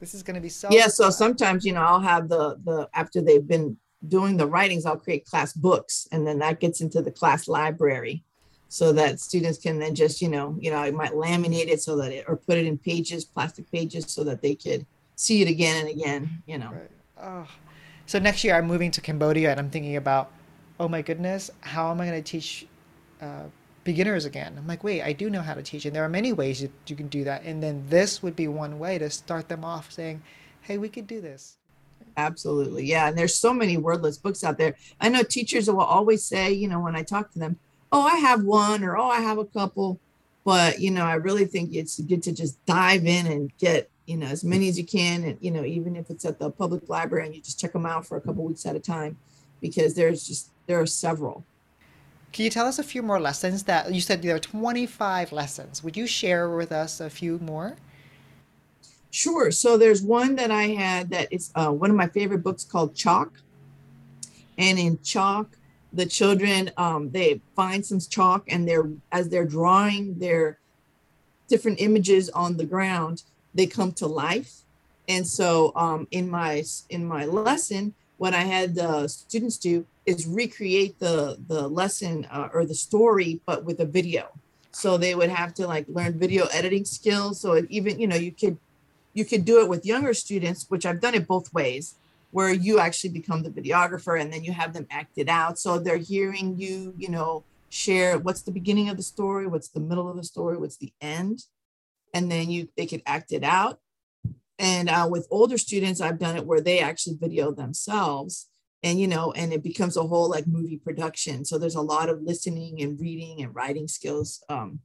This 0.00 0.14
is 0.14 0.22
going 0.22 0.34
to 0.36 0.40
be 0.40 0.48
so. 0.48 0.68
yeah 0.70 0.88
so 0.88 1.10
sometimes 1.10 1.64
you 1.64 1.72
know 1.72 1.82
i'll 1.82 2.00
have 2.00 2.28
the 2.28 2.58
the 2.64 2.88
after 2.94 3.20
they've 3.20 3.46
been 3.46 3.76
doing 4.08 4.36
the 4.36 4.46
writings 4.46 4.84
i'll 4.84 4.96
create 4.96 5.24
class 5.26 5.52
books 5.52 6.08
and 6.10 6.26
then 6.26 6.40
that 6.40 6.58
gets 6.58 6.80
into 6.80 7.00
the 7.02 7.12
class 7.12 7.46
library 7.46 8.24
so 8.72 8.90
that 8.90 9.20
students 9.20 9.58
can 9.58 9.78
then 9.78 9.94
just 9.94 10.22
you 10.22 10.28
know 10.28 10.56
you 10.58 10.70
know 10.70 10.78
i 10.78 10.90
might 10.90 11.12
laminate 11.12 11.68
it 11.68 11.80
so 11.82 11.96
that 11.96 12.10
it 12.10 12.24
or 12.26 12.36
put 12.36 12.56
it 12.56 12.66
in 12.66 12.78
pages 12.78 13.22
plastic 13.24 13.70
pages 13.70 14.04
so 14.08 14.24
that 14.24 14.40
they 14.40 14.54
could 14.54 14.86
see 15.14 15.42
it 15.42 15.48
again 15.48 15.76
and 15.82 15.88
again 15.90 16.42
you 16.46 16.56
know 16.56 16.70
Right. 16.72 16.90
Oh. 17.20 17.46
So 18.06 18.18
next 18.18 18.42
year 18.44 18.54
I'm 18.56 18.66
moving 18.66 18.90
to 18.92 19.00
Cambodia 19.00 19.50
and 19.50 19.60
I'm 19.60 19.70
thinking 19.70 19.96
about, 19.96 20.32
oh 20.80 20.88
my 20.88 21.02
goodness, 21.02 21.50
how 21.60 21.90
am 21.90 22.00
I 22.00 22.06
going 22.06 22.22
to 22.22 22.30
teach 22.30 22.66
uh, 23.20 23.44
beginners 23.84 24.24
again? 24.24 24.54
I'm 24.58 24.66
like, 24.66 24.82
wait, 24.82 25.02
I 25.02 25.12
do 25.12 25.30
know 25.30 25.40
how 25.42 25.54
to 25.54 25.62
teach, 25.62 25.84
and 25.86 25.94
there 25.94 26.04
are 26.04 26.08
many 26.08 26.32
ways 26.32 26.60
you, 26.60 26.70
you 26.88 26.96
can 26.96 27.08
do 27.08 27.22
that. 27.24 27.44
And 27.44 27.62
then 27.62 27.84
this 27.88 28.22
would 28.22 28.34
be 28.34 28.48
one 28.48 28.78
way 28.78 28.98
to 28.98 29.08
start 29.08 29.48
them 29.48 29.64
off, 29.64 29.92
saying, 29.92 30.22
hey, 30.62 30.78
we 30.78 30.88
could 30.88 31.06
do 31.06 31.20
this. 31.20 31.58
absolutely 32.16 32.84
yeah 32.84 33.08
and 33.08 33.16
there's 33.16 33.34
so 33.34 33.54
many 33.54 33.76
wordless 33.78 34.18
books 34.18 34.44
out 34.44 34.58
there 34.58 34.74
i 35.00 35.08
know 35.08 35.22
teachers 35.22 35.68
will 35.68 35.80
always 35.80 36.24
say 36.24 36.52
you 36.52 36.68
know 36.68 36.80
when 36.80 36.94
i 36.94 37.02
talk 37.02 37.32
to 37.32 37.38
them 37.38 37.56
oh 37.92 38.02
i 38.02 38.16
have 38.16 38.42
one 38.42 38.82
or 38.82 38.96
oh 38.96 39.08
i 39.08 39.20
have 39.20 39.38
a 39.38 39.44
couple 39.44 40.00
but 40.44 40.80
you 40.80 40.90
know 40.90 41.04
i 41.04 41.14
really 41.14 41.44
think 41.44 41.74
it's 41.74 42.00
good 42.00 42.22
to 42.22 42.32
just 42.32 42.64
dive 42.66 43.06
in 43.06 43.26
and 43.26 43.56
get 43.58 43.88
you 44.06 44.16
know 44.16 44.26
as 44.26 44.42
many 44.44 44.68
as 44.68 44.78
you 44.78 44.84
can 44.84 45.24
and 45.24 45.38
you 45.40 45.50
know 45.50 45.64
even 45.64 45.94
if 45.96 46.10
it's 46.10 46.24
at 46.24 46.38
the 46.38 46.50
public 46.50 46.88
library 46.88 47.26
and 47.26 47.34
you 47.34 47.40
just 47.40 47.60
check 47.60 47.72
them 47.72 47.86
out 47.86 48.06
for 48.06 48.16
a 48.16 48.20
couple 48.20 48.44
weeks 48.44 48.66
at 48.66 48.74
a 48.74 48.80
time 48.80 49.16
because 49.60 49.94
there's 49.94 50.26
just 50.26 50.50
there 50.66 50.80
are 50.80 50.86
several 50.86 51.44
Can 52.32 52.44
you 52.44 52.50
tell 52.50 52.66
us 52.66 52.78
a 52.78 52.82
few 52.82 53.02
more 53.02 53.20
lessons 53.20 53.64
that 53.64 53.92
you 53.94 54.00
said 54.00 54.22
there 54.22 54.34
are 54.34 54.38
25 54.38 55.32
lessons? 55.32 55.84
Would 55.84 55.96
you 55.96 56.06
share 56.06 56.48
with 56.50 56.72
us 56.72 57.00
a 57.00 57.10
few 57.10 57.38
more? 57.38 57.76
Sure. 59.10 59.50
So 59.50 59.76
there's 59.76 60.02
one 60.02 60.36
that 60.36 60.50
I 60.50 60.68
had 60.68 61.10
that 61.10 61.28
is 61.30 61.52
uh, 61.54 61.70
one 61.70 61.90
of 61.90 61.96
my 61.96 62.08
favorite 62.08 62.42
books 62.42 62.64
called 62.64 62.94
Chalk. 62.94 63.30
And 64.56 64.78
in 64.78 64.98
Chalk, 65.02 65.48
the 65.92 66.06
children 66.06 66.70
um, 66.76 67.10
they 67.10 67.40
find 67.54 67.84
some 67.84 68.00
chalk 68.00 68.44
and 68.48 68.66
they're 68.66 68.88
as 69.10 69.28
they're 69.28 69.44
drawing 69.44 70.18
their 70.18 70.58
different 71.48 71.80
images 71.80 72.30
on 72.30 72.56
the 72.56 72.64
ground, 72.64 73.24
they 73.54 73.66
come 73.66 73.92
to 73.92 74.06
life. 74.06 74.60
And 75.08 75.26
so 75.26 75.72
um, 75.76 76.08
in 76.10 76.30
my 76.30 76.64
in 76.88 77.04
my 77.04 77.24
lesson, 77.26 77.94
what 78.16 78.34
I 78.34 78.42
had 78.42 78.74
the 78.74 79.08
students 79.08 79.58
do 79.58 79.84
is 80.06 80.26
recreate 80.26 80.98
the 80.98 81.38
the 81.48 81.68
lesson 81.68 82.26
uh, 82.30 82.48
or 82.54 82.64
the 82.64 82.74
story, 82.74 83.40
but 83.44 83.64
with 83.64 83.80
a 83.80 83.84
video. 83.84 84.28
So 84.70 84.96
they 84.96 85.14
would 85.14 85.28
have 85.28 85.52
to 85.54 85.66
like 85.66 85.84
learn 85.88 86.18
video 86.18 86.46
editing 86.46 86.86
skills. 86.86 87.40
So 87.40 87.66
even 87.68 87.98
you 87.98 88.06
know 88.06 88.16
you 88.16 88.32
could 88.32 88.56
you 89.12 89.24
could 89.24 89.44
do 89.44 89.60
it 89.60 89.68
with 89.68 89.84
younger 89.84 90.14
students, 90.14 90.66
which 90.70 90.86
I've 90.86 91.00
done 91.00 91.14
it 91.14 91.28
both 91.28 91.52
ways, 91.52 91.96
where 92.32 92.52
you 92.52 92.78
actually 92.78 93.10
become 93.10 93.42
the 93.42 93.50
videographer 93.50 94.20
and 94.20 94.32
then 94.32 94.42
you 94.42 94.52
have 94.52 94.72
them 94.72 94.86
act 94.90 95.12
it 95.16 95.28
out. 95.28 95.58
So 95.58 95.78
they're 95.78 95.98
hearing 95.98 96.58
you, 96.58 96.94
you 96.96 97.08
know, 97.08 97.44
share 97.68 98.18
what's 98.18 98.42
the 98.42 98.50
beginning 98.50 98.88
of 98.88 98.96
the 98.96 99.02
story, 99.02 99.46
what's 99.46 99.68
the 99.68 99.80
middle 99.80 100.10
of 100.10 100.16
the 100.16 100.24
story, 100.24 100.56
what's 100.56 100.78
the 100.78 100.92
end, 101.00 101.44
and 102.12 102.30
then 102.30 102.50
you 102.50 102.68
they 102.76 102.86
could 102.86 103.02
act 103.06 103.32
it 103.32 103.44
out. 103.44 103.78
And 104.58 104.88
uh, 104.88 105.08
with 105.10 105.28
older 105.30 105.58
students, 105.58 106.00
I've 106.00 106.18
done 106.18 106.36
it 106.36 106.46
where 106.46 106.60
they 106.60 106.80
actually 106.80 107.16
video 107.16 107.52
themselves, 107.52 108.48
and 108.82 109.00
you 109.00 109.08
know, 109.08 109.32
and 109.32 109.52
it 109.52 109.62
becomes 109.62 109.96
a 109.96 110.02
whole 110.02 110.28
like 110.28 110.46
movie 110.46 110.78
production. 110.78 111.44
So 111.44 111.58
there's 111.58 111.74
a 111.74 111.80
lot 111.80 112.08
of 112.08 112.22
listening 112.22 112.82
and 112.82 113.00
reading 113.00 113.42
and 113.42 113.54
writing 113.54 113.88
skills 113.88 114.42
um, 114.48 114.80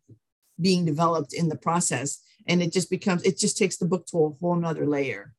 being 0.60 0.86
developed 0.86 1.34
in 1.34 1.50
the 1.50 1.58
process 1.58 2.22
and 2.48 2.62
it 2.62 2.72
just 2.72 2.90
becomes 2.90 3.24
it 3.24 3.38
just 3.38 3.58
takes 3.58 3.78
the 3.78 3.86
book 3.86 4.06
to 4.08 4.26
a 4.26 4.30
whole 4.30 4.56
nother 4.56 4.86
layer 4.86 5.34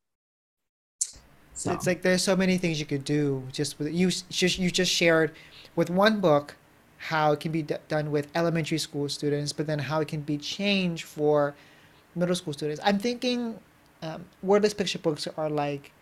so 1.59 1.73
It's 1.73 1.87
like 1.87 2.03
there's 2.03 2.23
so 2.23 2.37
many 2.37 2.57
things 2.59 2.81
you 2.81 2.87
could 2.87 3.05
do 3.05 3.45
just 3.53 3.79
with 3.79 3.93
you. 3.93 4.11
Just 4.31 4.59
you 4.59 4.71
just 4.71 4.93
shared 4.93 5.33
with 5.77 5.91
one 5.91 6.21
book 6.21 6.57
how 6.99 7.33
it 7.33 7.41
can 7.41 7.53
be 7.53 7.63
d- 7.63 7.77
done 7.89 8.11
with 8.11 8.29
elementary 8.35 8.79
school 8.79 9.09
students, 9.09 9.53
but 9.53 9.67
then 9.67 9.79
how 9.79 10.01
it 10.01 10.09
can 10.09 10.23
be 10.23 10.39
changed 10.39 11.05
for 11.05 11.55
middle 12.15 12.35
school 12.35 12.53
students. 12.53 12.81
I'm 12.85 12.99
thinking 12.99 13.59
um, 14.03 14.25
wordless 14.43 14.75
picture 14.75 14.99
books 14.99 15.29
are 15.37 15.51
like 15.51 15.93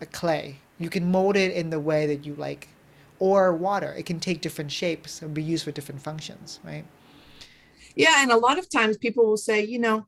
a 0.00 0.06
clay. 0.06 0.58
You 0.78 0.90
can 0.90 1.10
mold 1.10 1.36
it 1.36 1.52
in 1.52 1.70
the 1.70 1.80
way 1.80 2.06
that 2.06 2.26
you 2.26 2.34
like, 2.34 2.68
or 3.18 3.54
water. 3.54 3.94
It 3.96 4.06
can 4.06 4.20
take 4.20 4.40
different 4.40 4.72
shapes 4.72 5.22
and 5.22 5.34
be 5.34 5.42
used 5.42 5.64
for 5.64 5.72
different 5.72 6.02
functions, 6.02 6.60
right? 6.64 6.84
yeah 7.96 8.22
and 8.22 8.30
a 8.32 8.36
lot 8.36 8.58
of 8.58 8.68
times 8.70 8.96
people 8.98 9.26
will 9.26 9.36
say 9.36 9.62
you 9.64 9.78
know 9.78 10.06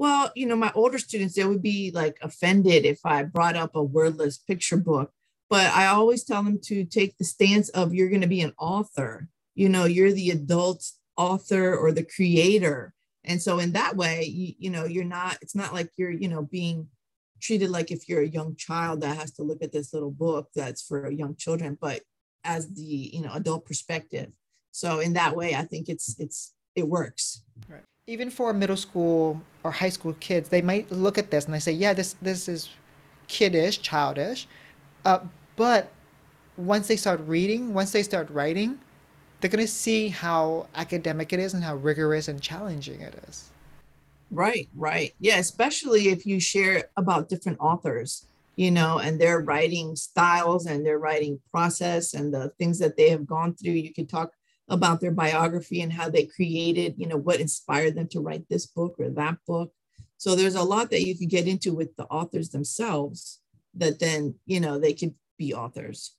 well 0.00 0.32
you 0.34 0.46
know 0.46 0.56
my 0.56 0.72
older 0.74 0.98
students 0.98 1.34
they 1.34 1.44
would 1.44 1.62
be 1.62 1.92
like 1.94 2.16
offended 2.22 2.84
if 2.84 3.00
i 3.04 3.22
brought 3.22 3.54
up 3.54 3.76
a 3.76 3.82
wordless 3.82 4.38
picture 4.38 4.78
book 4.78 5.12
but 5.50 5.66
i 5.74 5.86
always 5.86 6.24
tell 6.24 6.42
them 6.42 6.58
to 6.62 6.84
take 6.84 7.18
the 7.18 7.24
stance 7.24 7.68
of 7.70 7.92
you're 7.92 8.08
going 8.08 8.22
to 8.22 8.26
be 8.26 8.40
an 8.40 8.54
author. 8.58 9.28
You 9.54 9.68
know 9.68 9.84
you're 9.84 10.12
the 10.12 10.30
adult 10.30 10.82
author 11.16 11.76
or 11.76 11.92
the 11.92 12.04
creator. 12.04 12.94
And 13.24 13.42
so 13.42 13.58
in 13.58 13.72
that 13.72 13.96
way 13.96 14.24
you, 14.24 14.54
you 14.58 14.70
know 14.70 14.84
you're 14.86 15.04
not 15.04 15.36
it's 15.42 15.56
not 15.56 15.74
like 15.74 15.90
you're 15.98 16.12
you 16.12 16.28
know 16.28 16.42
being 16.42 16.88
treated 17.42 17.68
like 17.70 17.90
if 17.90 18.08
you're 18.08 18.22
a 18.22 18.28
young 18.38 18.54
child 18.56 19.00
that 19.00 19.16
has 19.16 19.32
to 19.32 19.42
look 19.42 19.62
at 19.62 19.72
this 19.72 19.92
little 19.92 20.10
book 20.10 20.48
that's 20.54 20.82
for 20.82 21.10
young 21.10 21.34
children 21.36 21.76
but 21.80 22.00
as 22.44 22.72
the 22.72 22.82
you 23.12 23.20
know 23.20 23.32
adult 23.34 23.66
perspective. 23.66 24.30
So 24.70 25.00
in 25.00 25.14
that 25.14 25.36
way 25.36 25.54
i 25.54 25.64
think 25.64 25.88
it's 25.88 26.18
it's 26.18 26.54
it 26.76 26.88
works. 26.88 27.42
Right. 27.68 27.89
Even 28.06 28.30
for 28.30 28.52
middle 28.52 28.76
school 28.76 29.40
or 29.64 29.70
high 29.70 29.88
school 29.88 30.14
kids, 30.20 30.48
they 30.48 30.60
might 30.62 30.90
look 30.90 31.16
at 31.18 31.30
this 31.30 31.44
and 31.46 31.54
they 31.54 31.58
say, 31.60 31.72
"Yeah, 31.72 31.92
this 31.94 32.14
this 32.20 32.48
is 32.48 32.68
kiddish, 33.28 33.80
childish," 33.82 34.46
uh, 35.04 35.20
but 35.56 35.92
once 36.56 36.88
they 36.88 36.96
start 36.96 37.20
reading, 37.26 37.74
once 37.74 37.92
they 37.92 38.02
start 38.02 38.30
writing, 38.30 38.80
they're 39.40 39.50
gonna 39.50 39.66
see 39.66 40.08
how 40.08 40.68
academic 40.74 41.32
it 41.32 41.40
is 41.40 41.54
and 41.54 41.64
how 41.64 41.76
rigorous 41.76 42.28
and 42.28 42.42
challenging 42.42 43.00
it 43.02 43.14
is. 43.28 43.52
Right, 44.30 44.68
right. 44.74 45.12
Yeah, 45.18 45.38
especially 45.38 46.08
if 46.08 46.24
you 46.24 46.38
share 46.40 46.84
about 46.96 47.28
different 47.28 47.58
authors, 47.60 48.26
you 48.56 48.70
know, 48.70 48.98
and 48.98 49.20
their 49.20 49.40
writing 49.40 49.96
styles 49.96 50.66
and 50.66 50.86
their 50.86 50.98
writing 50.98 51.40
process 51.50 52.14
and 52.14 52.32
the 52.32 52.50
things 52.58 52.78
that 52.78 52.96
they 52.96 53.10
have 53.10 53.26
gone 53.26 53.54
through. 53.56 53.72
You 53.72 53.92
could 53.92 54.08
talk 54.08 54.32
about 54.70 55.00
their 55.00 55.10
biography 55.10 55.82
and 55.82 55.92
how 55.92 56.08
they 56.08 56.24
created, 56.24 56.94
you 56.96 57.06
know, 57.06 57.16
what 57.16 57.40
inspired 57.40 57.96
them 57.96 58.08
to 58.08 58.20
write 58.20 58.48
this 58.48 58.66
book 58.66 58.94
or 58.98 59.10
that 59.10 59.36
book. 59.46 59.72
So 60.16 60.34
there's 60.34 60.54
a 60.54 60.62
lot 60.62 60.90
that 60.90 61.02
you 61.02 61.18
could 61.18 61.28
get 61.28 61.48
into 61.48 61.74
with 61.74 61.96
the 61.96 62.04
authors 62.04 62.50
themselves 62.50 63.40
that 63.74 63.98
then, 63.98 64.36
you 64.46 64.60
know, 64.60 64.78
they 64.78 64.92
could 64.92 65.14
be 65.36 65.52
authors. 65.52 66.14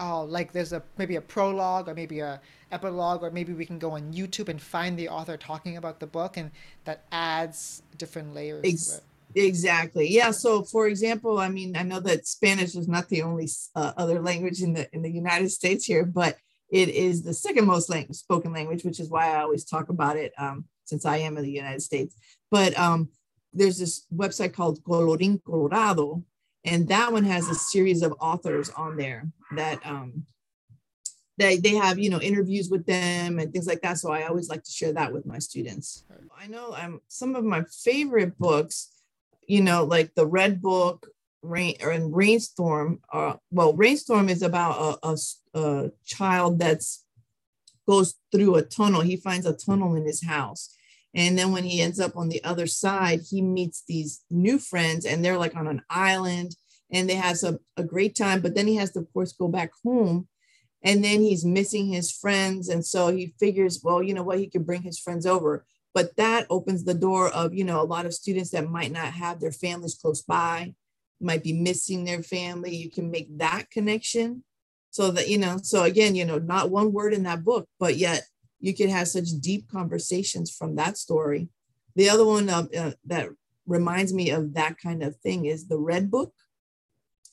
Oh, 0.00 0.24
like 0.24 0.52
there's 0.52 0.72
a 0.72 0.82
maybe 0.96 1.16
a 1.16 1.20
prologue 1.20 1.88
or 1.88 1.94
maybe 1.94 2.20
a 2.20 2.40
epilogue 2.70 3.22
or 3.22 3.30
maybe 3.30 3.52
we 3.52 3.64
can 3.64 3.78
go 3.78 3.92
on 3.92 4.12
YouTube 4.12 4.48
and 4.48 4.60
find 4.60 4.98
the 4.98 5.08
author 5.08 5.36
talking 5.36 5.76
about 5.76 6.00
the 6.00 6.06
book 6.06 6.36
and 6.36 6.50
that 6.84 7.04
adds 7.10 7.82
different 7.96 8.34
layers 8.34 8.62
to 8.62 8.68
Ex- 8.68 8.96
it. 8.96 9.02
Exactly. 9.34 10.08
Yeah. 10.08 10.30
So, 10.30 10.62
for 10.62 10.86
example, 10.86 11.38
I 11.38 11.48
mean, 11.48 11.76
I 11.76 11.82
know 11.82 12.00
that 12.00 12.26
Spanish 12.26 12.74
is 12.74 12.88
not 12.88 13.08
the 13.08 13.22
only 13.22 13.48
uh, 13.74 13.92
other 13.96 14.20
language 14.20 14.62
in 14.62 14.72
the 14.72 14.88
in 14.94 15.02
the 15.02 15.10
United 15.10 15.50
States 15.50 15.84
here, 15.84 16.04
but 16.04 16.36
it 16.70 16.88
is 16.88 17.22
the 17.22 17.34
second 17.34 17.66
most 17.66 17.88
lang- 17.88 18.12
spoken 18.12 18.52
language, 18.52 18.84
which 18.84 19.00
is 19.00 19.08
why 19.08 19.32
I 19.32 19.40
always 19.40 19.64
talk 19.64 19.88
about 19.88 20.16
it 20.16 20.32
um, 20.38 20.66
since 20.84 21.04
I 21.04 21.18
am 21.18 21.36
in 21.36 21.44
the 21.44 21.50
United 21.50 21.82
States. 21.82 22.16
But 22.50 22.78
um, 22.78 23.08
there's 23.52 23.78
this 23.78 24.06
website 24.14 24.52
called 24.52 24.82
Colorín 24.84 25.42
Colorado, 25.44 26.24
and 26.64 26.88
that 26.88 27.12
one 27.12 27.24
has 27.24 27.48
a 27.48 27.54
series 27.54 28.02
of 28.02 28.14
authors 28.20 28.70
on 28.70 28.96
there 28.96 29.28
that 29.56 29.84
um, 29.86 30.26
they 31.38 31.56
they 31.56 31.74
have 31.74 31.98
you 31.98 32.10
know 32.10 32.20
interviews 32.20 32.68
with 32.68 32.84
them 32.86 33.38
and 33.38 33.52
things 33.52 33.66
like 33.66 33.80
that. 33.82 33.98
So 33.98 34.10
I 34.10 34.24
always 34.24 34.48
like 34.48 34.64
to 34.64 34.70
share 34.70 34.92
that 34.92 35.12
with 35.12 35.24
my 35.26 35.38
students. 35.38 36.04
I 36.38 36.46
know 36.46 36.74
um, 36.74 37.00
some 37.08 37.34
of 37.34 37.44
my 37.44 37.64
favorite 37.82 38.38
books 38.38 38.90
you 39.48 39.62
know, 39.62 39.82
like 39.82 40.14
the 40.14 40.26
Red 40.26 40.62
Book, 40.62 41.08
Rain 41.42 41.76
or 41.82 41.92
in 41.92 42.12
Rainstorm. 42.12 43.00
Uh, 43.12 43.34
well, 43.50 43.74
Rainstorm 43.74 44.28
is 44.28 44.42
about 44.42 44.98
a, 45.02 45.08
a, 45.08 45.16
a 45.60 45.90
child 46.04 46.58
that's 46.58 47.04
goes 47.86 48.16
through 48.32 48.54
a 48.56 48.62
tunnel. 48.62 49.00
He 49.00 49.16
finds 49.16 49.46
a 49.46 49.54
tunnel 49.56 49.94
in 49.94 50.04
his 50.04 50.24
house, 50.24 50.74
and 51.14 51.38
then 51.38 51.52
when 51.52 51.64
he 51.64 51.80
ends 51.80 52.00
up 52.00 52.16
on 52.16 52.28
the 52.28 52.42
other 52.44 52.66
side, 52.66 53.20
he 53.30 53.40
meets 53.42 53.82
these 53.88 54.22
new 54.30 54.58
friends, 54.58 55.04
and 55.06 55.24
they're 55.24 55.38
like 55.38 55.56
on 55.56 55.66
an 55.66 55.82
island, 55.88 56.56
and 56.90 57.08
they 57.08 57.14
have 57.14 57.38
some 57.38 57.58
a 57.76 57.82
great 57.84 58.14
time. 58.14 58.40
But 58.40 58.54
then 58.54 58.66
he 58.66 58.76
has 58.76 58.92
to, 58.92 59.00
of 59.00 59.12
course, 59.12 59.32
go 59.32 59.48
back 59.48 59.70
home. 59.84 60.28
and 60.82 61.02
then 61.02 61.20
he's 61.20 61.44
missing 61.44 61.88
his 61.88 62.10
friends 62.10 62.68
and 62.68 62.84
so 62.84 63.08
he 63.08 63.34
figures 63.38 63.80
well 63.82 64.02
you 64.02 64.14
know 64.14 64.22
what 64.22 64.38
he 64.38 64.46
could 64.46 64.66
bring 64.66 64.82
his 64.82 64.98
friends 64.98 65.26
over 65.26 65.64
but 65.94 66.14
that 66.16 66.46
opens 66.50 66.84
the 66.84 66.94
door 66.94 67.28
of 67.30 67.52
you 67.52 67.64
know 67.64 67.80
a 67.80 67.84
lot 67.84 68.06
of 68.06 68.14
students 68.14 68.50
that 68.50 68.68
might 68.68 68.92
not 68.92 69.12
have 69.12 69.40
their 69.40 69.52
families 69.52 69.94
close 70.00 70.22
by 70.22 70.74
might 71.20 71.42
be 71.42 71.52
missing 71.52 72.04
their 72.04 72.22
family 72.22 72.74
you 72.74 72.90
can 72.90 73.10
make 73.10 73.36
that 73.38 73.70
connection. 73.70 74.44
So 74.90 75.10
that 75.10 75.28
you 75.28 75.38
know 75.38 75.58
so 75.62 75.84
again 75.84 76.14
you 76.14 76.24
know 76.24 76.38
not 76.38 76.70
one 76.70 76.92
word 76.92 77.12
in 77.12 77.24
that 77.24 77.44
book 77.44 77.68
but 77.78 77.96
yet 77.96 78.22
you 78.60 78.74
can 78.74 78.88
have 78.88 79.08
such 79.08 79.28
deep 79.40 79.70
conversations 79.70 80.50
from 80.50 80.76
that 80.76 80.96
story. 80.96 81.48
The 81.94 82.08
other 82.08 82.24
one 82.24 82.48
uh, 82.48 82.66
uh, 82.76 82.92
that 83.06 83.28
reminds 83.66 84.12
me 84.12 84.30
of 84.30 84.54
that 84.54 84.78
kind 84.78 85.02
of 85.02 85.16
thing 85.16 85.44
is 85.44 85.68
the 85.68 85.78
red 85.78 86.10
book. 86.10 86.32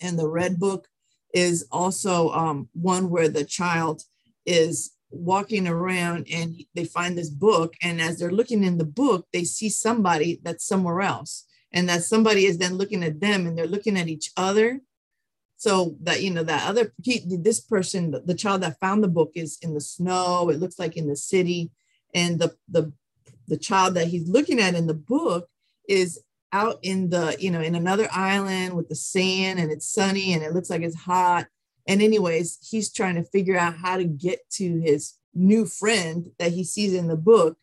And 0.02 0.20
the 0.20 0.28
red 0.28 0.60
book 0.60 0.88
is 1.34 1.68
also 1.72 2.30
um, 2.32 2.70
one 2.74 3.10
where 3.10 3.30
the 3.30 3.46
child 3.46 4.04
is 4.46 4.92
walking 5.10 5.68
around 5.68 6.28
and 6.32 6.56
they 6.74 6.86
find 6.86 7.18
this 7.18 7.30
book 7.30 7.74
and 7.82 8.02
as 8.02 8.20
they're 8.20 8.32
looking 8.32 8.64
in 8.64 8.78
the 8.78 8.86
book 8.86 9.28
they 9.32 9.44
see 9.44 9.70
somebody 9.70 10.42
that's 10.44 10.66
somewhere 10.66 11.02
else 11.02 11.46
and 11.76 11.90
that 11.90 12.04
somebody 12.04 12.46
is 12.46 12.58
then 12.58 12.76
looking 12.76 13.04
at 13.04 13.20
them 13.20 13.46
and 13.46 13.56
they're 13.56 13.68
looking 13.68 13.98
at 13.98 14.08
each 14.08 14.32
other. 14.36 14.80
So 15.58 15.96
that 16.02 16.22
you 16.22 16.32
know 16.32 16.44
that 16.44 16.68
other 16.68 16.94
he, 17.04 17.24
this 17.26 17.60
person 17.60 18.12
the 18.26 18.34
child 18.34 18.62
that 18.62 18.80
found 18.80 19.04
the 19.04 19.08
book 19.08 19.32
is 19.36 19.58
in 19.62 19.74
the 19.74 19.82
snow. 19.82 20.50
It 20.50 20.60
looks 20.60 20.80
like 20.80 20.98
in 20.98 21.08
the 21.08 21.16
city. 21.16 21.72
And 22.14 22.40
the 22.40 22.56
the 22.68 22.92
the 23.48 23.58
child 23.58 23.94
that 23.94 24.08
he's 24.08 24.28
looking 24.28 24.60
at 24.60 24.76
in 24.76 24.88
the 24.88 24.94
book 24.94 25.50
is 25.88 26.20
out 26.52 26.80
in 26.82 27.10
the 27.10 27.36
you 27.40 27.52
know 27.52 27.62
in 27.62 27.76
another 27.76 28.08
island 28.12 28.74
with 28.74 28.90
the 28.90 28.96
sand 28.96 29.60
and 29.60 29.72
it's 29.72 29.88
sunny 29.88 30.34
and 30.34 30.44
it 30.44 30.54
looks 30.54 30.70
like 30.70 30.82
it's 30.82 30.96
hot. 30.96 31.48
And 31.88 32.02
anyways 32.02 32.58
he's 32.70 32.92
trying 32.92 33.16
to 33.16 33.24
figure 33.24 33.58
out 33.58 33.78
how 33.78 33.98
to 33.98 34.06
get 34.06 34.40
to 34.52 34.80
his 34.80 35.14
new 35.34 35.66
friend 35.66 36.32
that 36.38 36.52
he 36.52 36.64
sees 36.64 36.94
in 36.94 37.08
the 37.08 37.18
book 37.18 37.58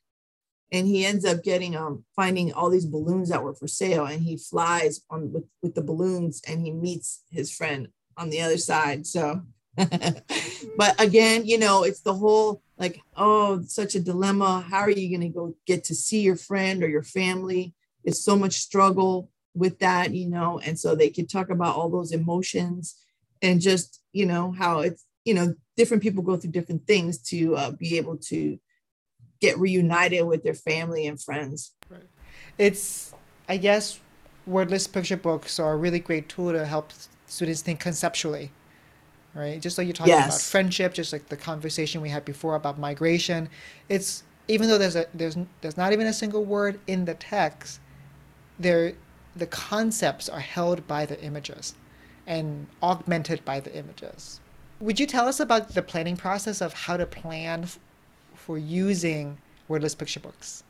and 0.72 0.86
he 0.86 1.04
ends 1.04 1.24
up 1.24 1.44
getting 1.44 1.76
um 1.76 2.04
finding 2.16 2.52
all 2.52 2.70
these 2.70 2.86
balloons 2.86 3.28
that 3.28 3.42
were 3.42 3.54
for 3.54 3.68
sale 3.68 4.06
and 4.06 4.22
he 4.22 4.36
flies 4.36 5.02
on 5.10 5.32
with, 5.32 5.44
with 5.62 5.74
the 5.74 5.82
balloons 5.82 6.40
and 6.48 6.64
he 6.64 6.72
meets 6.72 7.22
his 7.30 7.54
friend 7.54 7.88
on 8.16 8.30
the 8.30 8.40
other 8.40 8.58
side 8.58 9.06
so. 9.06 9.42
But 10.76 11.00
again 11.00 11.46
you 11.46 11.58
know 11.58 11.84
it's 11.84 12.00
the 12.00 12.14
whole 12.14 12.62
like 12.78 13.00
oh 13.16 13.62
such 13.62 13.94
a 13.94 14.00
dilemma. 14.00 14.64
How 14.68 14.80
are 14.80 14.90
you 14.90 15.08
going 15.08 15.32
to 15.32 15.38
go 15.38 15.54
get 15.66 15.84
to 15.84 15.94
see 15.94 16.20
your 16.20 16.36
friend 16.36 16.82
or 16.82 16.88
your 16.88 17.02
family? 17.02 17.74
It's 18.04 18.24
so 18.24 18.36
much 18.36 18.54
struggle 18.54 19.30
with 19.54 19.78
that 19.80 20.12
you 20.12 20.28
know 20.28 20.60
and 20.64 20.78
so 20.78 20.94
they 20.94 21.10
can 21.10 21.26
talk 21.26 21.50
about 21.50 21.76
all 21.76 21.90
those 21.90 22.12
emotions 22.12 22.96
and 23.42 23.60
just 23.60 24.00
you 24.12 24.24
know 24.24 24.52
how 24.52 24.80
it's 24.80 25.04
you 25.24 25.34
know 25.34 25.54
different 25.76 26.02
people 26.02 26.22
go 26.22 26.36
through 26.36 26.50
different 26.50 26.86
things 26.86 27.18
to 27.18 27.56
uh, 27.56 27.70
be 27.72 27.96
able 27.96 28.16
to 28.16 28.58
get 29.42 29.58
reunited 29.58 30.24
with 30.24 30.42
their 30.42 30.54
family 30.54 31.06
and 31.06 31.20
friends 31.20 31.72
right. 31.90 32.02
it's 32.58 33.12
i 33.48 33.56
guess 33.56 34.00
wordless 34.46 34.86
picture 34.86 35.16
books 35.16 35.58
are 35.60 35.74
a 35.74 35.76
really 35.76 36.00
great 36.00 36.28
tool 36.28 36.52
to 36.52 36.64
help 36.64 36.92
students 37.26 37.60
think 37.60 37.78
conceptually 37.78 38.50
right 39.34 39.60
just 39.60 39.76
like 39.76 39.86
you're 39.86 39.92
talking 39.92 40.12
yes. 40.12 40.26
about 40.26 40.40
friendship 40.40 40.94
just 40.94 41.12
like 41.12 41.28
the 41.28 41.36
conversation 41.36 42.00
we 42.00 42.08
had 42.08 42.24
before 42.24 42.54
about 42.54 42.78
migration 42.78 43.48
it's 43.88 44.22
even 44.48 44.68
though 44.68 44.78
there's 44.78 44.96
a 44.96 45.06
there's 45.12 45.36
there's 45.60 45.76
not 45.76 45.92
even 45.92 46.06
a 46.06 46.12
single 46.12 46.44
word 46.44 46.80
in 46.86 47.04
the 47.04 47.14
text 47.14 47.80
there 48.58 48.94
the 49.34 49.46
concepts 49.46 50.28
are 50.28 50.40
held 50.40 50.86
by 50.86 51.06
the 51.06 51.20
images 51.22 51.74
and 52.26 52.66
augmented 52.82 53.44
by 53.44 53.60
the 53.60 53.74
images. 53.76 54.40
Would 54.80 54.98
you 54.98 55.06
tell 55.06 55.28
us 55.28 55.40
about 55.40 55.74
the 55.74 55.82
planning 55.82 56.16
process 56.16 56.60
of 56.60 56.72
how 56.72 56.96
to 56.96 57.06
plan 57.06 57.66
for 58.46 58.58
using 58.58 59.38
wordless 59.68 59.94
picture 59.94 60.20
books? 60.20 60.64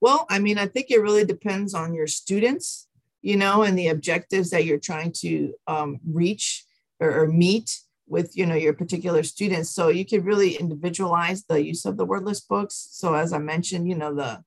Well, 0.00 0.26
I 0.30 0.38
mean, 0.38 0.58
I 0.58 0.66
think 0.66 0.90
it 0.90 1.00
really 1.00 1.24
depends 1.24 1.74
on 1.74 1.94
your 1.94 2.06
students, 2.06 2.86
you 3.20 3.36
know, 3.36 3.62
and 3.62 3.78
the 3.78 3.88
objectives 3.88 4.50
that 4.50 4.64
you're 4.64 4.78
trying 4.78 5.12
to 5.20 5.54
um, 5.66 6.00
reach 6.06 6.64
or, 7.00 7.22
or 7.22 7.26
meet 7.26 7.80
with, 8.06 8.36
you 8.36 8.46
know, 8.46 8.54
your 8.54 8.72
particular 8.72 9.22
students. 9.22 9.70
So 9.70 9.88
you 9.88 10.06
could 10.06 10.24
really 10.24 10.54
individualize 10.54 11.44
the 11.44 11.62
use 11.62 11.84
of 11.84 11.96
the 11.96 12.06
wordless 12.06 12.40
books. 12.40 12.88
So 12.92 13.14
as 13.14 13.32
I 13.32 13.38
mentioned, 13.38 13.88
you 13.88 13.94
know, 13.94 14.14
the 14.14 14.42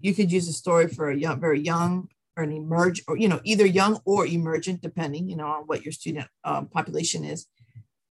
you 0.00 0.14
could 0.14 0.32
use 0.32 0.48
a 0.48 0.52
story 0.52 0.88
for 0.88 1.10
a 1.10 1.16
young, 1.16 1.40
very 1.40 1.60
young 1.60 2.08
or 2.36 2.42
an 2.42 2.52
emerge 2.52 3.02
or 3.06 3.16
you 3.16 3.28
know 3.28 3.40
either 3.44 3.66
young 3.66 4.00
or 4.04 4.26
emergent 4.26 4.80
depending 4.80 5.28
you 5.28 5.36
know 5.36 5.46
on 5.46 5.62
what 5.64 5.84
your 5.84 5.92
student 5.92 6.26
um, 6.44 6.66
population 6.66 7.24
is 7.24 7.46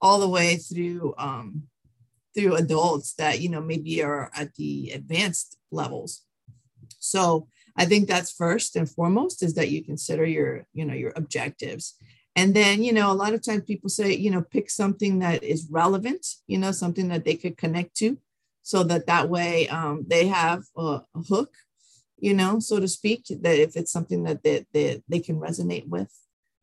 all 0.00 0.20
the 0.20 0.28
way 0.28 0.56
through 0.56 1.14
um, 1.18 1.62
through 2.34 2.54
adults 2.56 3.14
that 3.14 3.40
you 3.40 3.48
know 3.48 3.60
maybe 3.60 4.02
are 4.02 4.30
at 4.34 4.54
the 4.54 4.90
advanced 4.92 5.56
levels 5.70 6.22
so 6.98 7.46
i 7.76 7.84
think 7.84 8.08
that's 8.08 8.32
first 8.32 8.76
and 8.76 8.90
foremost 8.90 9.42
is 9.42 9.54
that 9.54 9.70
you 9.70 9.84
consider 9.84 10.24
your 10.24 10.66
you 10.72 10.84
know 10.84 10.94
your 10.94 11.12
objectives 11.16 11.94
and 12.36 12.54
then 12.54 12.82
you 12.82 12.92
know 12.92 13.10
a 13.10 13.14
lot 13.14 13.34
of 13.34 13.44
times 13.44 13.64
people 13.64 13.88
say 13.90 14.14
you 14.14 14.30
know 14.30 14.42
pick 14.42 14.70
something 14.70 15.18
that 15.18 15.42
is 15.42 15.68
relevant 15.70 16.26
you 16.46 16.58
know 16.58 16.72
something 16.72 17.08
that 17.08 17.24
they 17.24 17.34
could 17.34 17.56
connect 17.56 17.94
to 17.96 18.18
so 18.62 18.82
that 18.84 19.06
that 19.06 19.28
way 19.28 19.66
um, 19.68 20.04
they 20.06 20.26
have 20.28 20.62
a, 20.76 21.00
a 21.14 21.20
hook 21.28 21.50
you 22.20 22.34
know, 22.34 22.60
so 22.60 22.78
to 22.78 22.86
speak, 22.86 23.24
that 23.28 23.58
if 23.58 23.76
it's 23.76 23.90
something 23.90 24.24
that 24.24 24.42
they, 24.42 24.66
they, 24.72 25.02
they 25.08 25.20
can 25.20 25.40
resonate 25.40 25.88
with, 25.88 26.12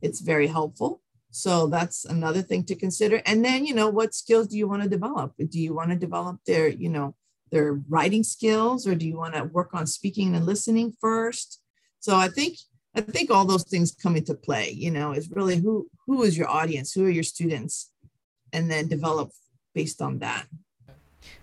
it's 0.01 0.21
very 0.21 0.47
helpful. 0.47 1.01
So 1.38 1.67
that's 1.67 2.04
another 2.04 2.41
thing 2.41 2.63
to 2.65 2.76
consider. 2.76 3.21
And 3.28 3.45
then, 3.45 3.63
you 3.63 3.76
know, 3.76 3.89
what 3.89 4.15
skills 4.15 4.47
do 4.47 4.58
you 4.58 4.67
want 4.67 4.82
to 4.82 4.89
develop? 4.89 5.34
Do 5.38 5.60
you 5.60 5.76
want 5.76 5.91
to 5.91 5.95
develop 5.95 6.39
their, 6.47 6.67
you 6.67 6.89
know, 6.89 7.13
their 7.52 7.73
writing 7.88 8.23
skills 8.23 8.88
or 8.88 8.95
do 8.95 9.08
you 9.08 9.17
want 9.17 9.36
to 9.36 9.43
work 9.43 9.76
on 9.76 9.86
speaking 9.86 10.36
and 10.36 10.47
listening 10.47 10.93
first? 11.00 11.62
So 12.00 12.15
I 12.15 12.28
think 12.28 12.58
I 12.95 13.02
think 13.02 13.30
all 13.30 13.45
those 13.45 13.65
things 13.65 13.91
come 13.91 14.15
into 14.15 14.34
play, 14.34 14.71
you 14.71 14.89
know, 14.89 15.12
is 15.12 15.30
really 15.30 15.58
who 15.58 15.88
who 16.08 16.23
is 16.23 16.36
your 16.36 16.50
audience, 16.50 16.91
who 16.93 17.06
are 17.06 17.17
your 17.19 17.23
students, 17.23 17.91
and 18.52 18.71
then 18.71 18.88
develop 18.88 19.30
based 19.76 20.02
on 20.02 20.17
that. 20.19 20.47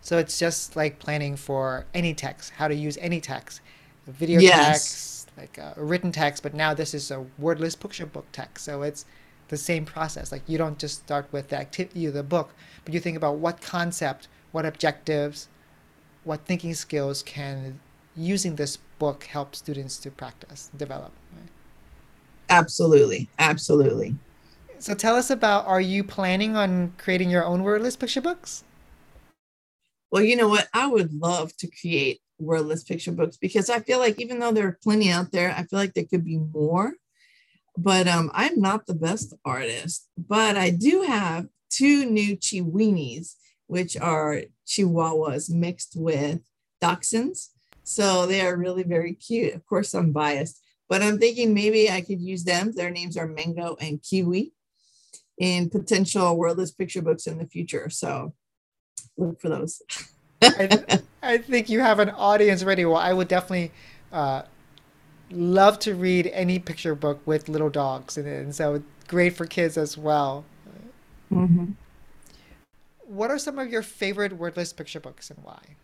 So 0.00 0.18
it's 0.18 0.38
just 0.38 0.74
like 0.74 0.98
planning 0.98 1.36
for 1.36 1.86
any 1.94 2.14
text, 2.14 2.50
how 2.56 2.66
to 2.66 2.74
use 2.74 2.98
any 3.00 3.20
text 3.20 3.60
video 4.08 4.40
yes. 4.40 5.26
text, 5.26 5.30
like 5.38 5.58
a 5.58 5.74
written 5.76 6.10
text, 6.10 6.42
but 6.42 6.52
now 6.52 6.74
this 6.74 6.94
is 6.94 7.12
a 7.12 7.24
wordless 7.38 7.76
picture 7.76 8.06
book 8.06 8.26
text. 8.32 8.64
So 8.64 8.82
it's 8.82 9.06
the 9.48 9.56
same 9.56 9.84
process. 9.84 10.32
Like 10.32 10.42
you 10.46 10.58
don't 10.58 10.78
just 10.78 11.00
start 11.00 11.26
with 11.32 11.48
the 11.48 11.56
activity 11.56 12.06
of 12.06 12.14
the 12.14 12.22
book, 12.22 12.54
but 12.84 12.94
you 12.94 13.00
think 13.00 13.16
about 13.16 13.36
what 13.36 13.60
concept, 13.60 14.28
what 14.52 14.64
objectives, 14.66 15.48
what 16.24 16.44
thinking 16.46 16.74
skills 16.74 17.22
can 17.22 17.80
using 18.16 18.56
this 18.56 18.78
book 18.98 19.24
help 19.24 19.54
students 19.54 19.98
to 19.98 20.10
practice, 20.10 20.70
develop. 20.76 21.12
Right? 21.34 21.48
Absolutely, 22.48 23.28
absolutely. 23.38 24.14
So 24.78 24.94
tell 24.94 25.16
us 25.16 25.30
about 25.30 25.66
are 25.66 25.80
you 25.80 26.04
planning 26.04 26.56
on 26.56 26.92
creating 26.98 27.30
your 27.30 27.44
own 27.44 27.62
wordless 27.62 27.96
picture 27.96 28.20
books? 28.20 28.64
Well, 30.10 30.22
you 30.22 30.36
know 30.36 30.48
what? 30.48 30.68
I 30.72 30.86
would 30.86 31.12
love 31.12 31.56
to 31.56 31.68
create 31.80 32.20
wordless 32.38 32.84
picture 32.84 33.12
books 33.12 33.36
because 33.36 33.70
I 33.70 33.80
feel 33.80 33.98
like 33.98 34.20
even 34.20 34.38
though 34.38 34.52
there 34.52 34.68
are 34.68 34.78
plenty 34.82 35.10
out 35.10 35.32
there, 35.32 35.50
I 35.56 35.64
feel 35.64 35.78
like 35.78 35.94
there 35.94 36.04
could 36.04 36.24
be 36.24 36.38
more. 36.38 36.92
But 37.76 38.06
um, 38.06 38.30
I'm 38.34 38.60
not 38.60 38.86
the 38.86 38.94
best 38.94 39.34
artist, 39.44 40.08
but 40.16 40.56
I 40.56 40.70
do 40.70 41.02
have 41.02 41.46
two 41.70 42.06
new 42.06 42.36
Chiweenies, 42.36 43.34
which 43.66 43.96
are 43.96 44.42
Chihuahuas 44.66 45.50
mixed 45.50 45.94
with 45.96 46.40
Dachshunds. 46.82 47.48
So 47.82 48.26
they 48.26 48.40
are 48.40 48.56
really 48.56 48.84
very 48.84 49.14
cute. 49.14 49.54
Of 49.54 49.66
course, 49.66 49.92
I'm 49.94 50.12
biased, 50.12 50.60
but 50.88 51.02
I'm 51.02 51.18
thinking 51.18 51.52
maybe 51.52 51.90
I 51.90 52.00
could 52.00 52.20
use 52.20 52.44
them. 52.44 52.72
Their 52.72 52.90
names 52.90 53.16
are 53.16 53.26
Mango 53.26 53.76
and 53.80 54.02
Kiwi 54.02 54.52
in 55.38 55.68
potential 55.68 56.36
wordless 56.36 56.70
picture 56.70 57.02
books 57.02 57.26
in 57.26 57.38
the 57.38 57.46
future. 57.46 57.90
So 57.90 58.34
look 59.16 59.40
for 59.40 59.48
those. 59.48 59.82
I, 60.42 61.00
I, 61.22 61.38
think 61.38 61.68
you 61.68 61.80
have 61.80 61.98
an 61.98 62.10
audience 62.10 62.62
ready. 62.64 62.84
Well, 62.84 62.96
I 62.96 63.12
would 63.12 63.28
definitely 63.28 63.72
uh, 64.12 64.42
love 65.30 65.78
to 65.80 65.94
read 65.94 66.28
any 66.32 66.58
picture 66.58 66.94
book 66.94 67.20
with 67.26 67.48
little 67.48 67.70
dogs 67.70 68.16
in 68.16 68.26
it, 68.26 68.40
and 68.40 68.54
so 68.54 68.82
great 69.08 69.36
for 69.36 69.46
kids 69.46 69.76
as 69.76 69.96
well. 69.96 70.44
Mm-hmm. 71.32 71.72
What 73.06 73.30
are 73.30 73.38
some 73.38 73.58
of 73.58 73.70
your 73.70 73.82
favorite 73.82 74.34
wordless 74.34 74.72
picture 74.72 75.00
books 75.00 75.30
and 75.30 75.38
why? 75.42 75.76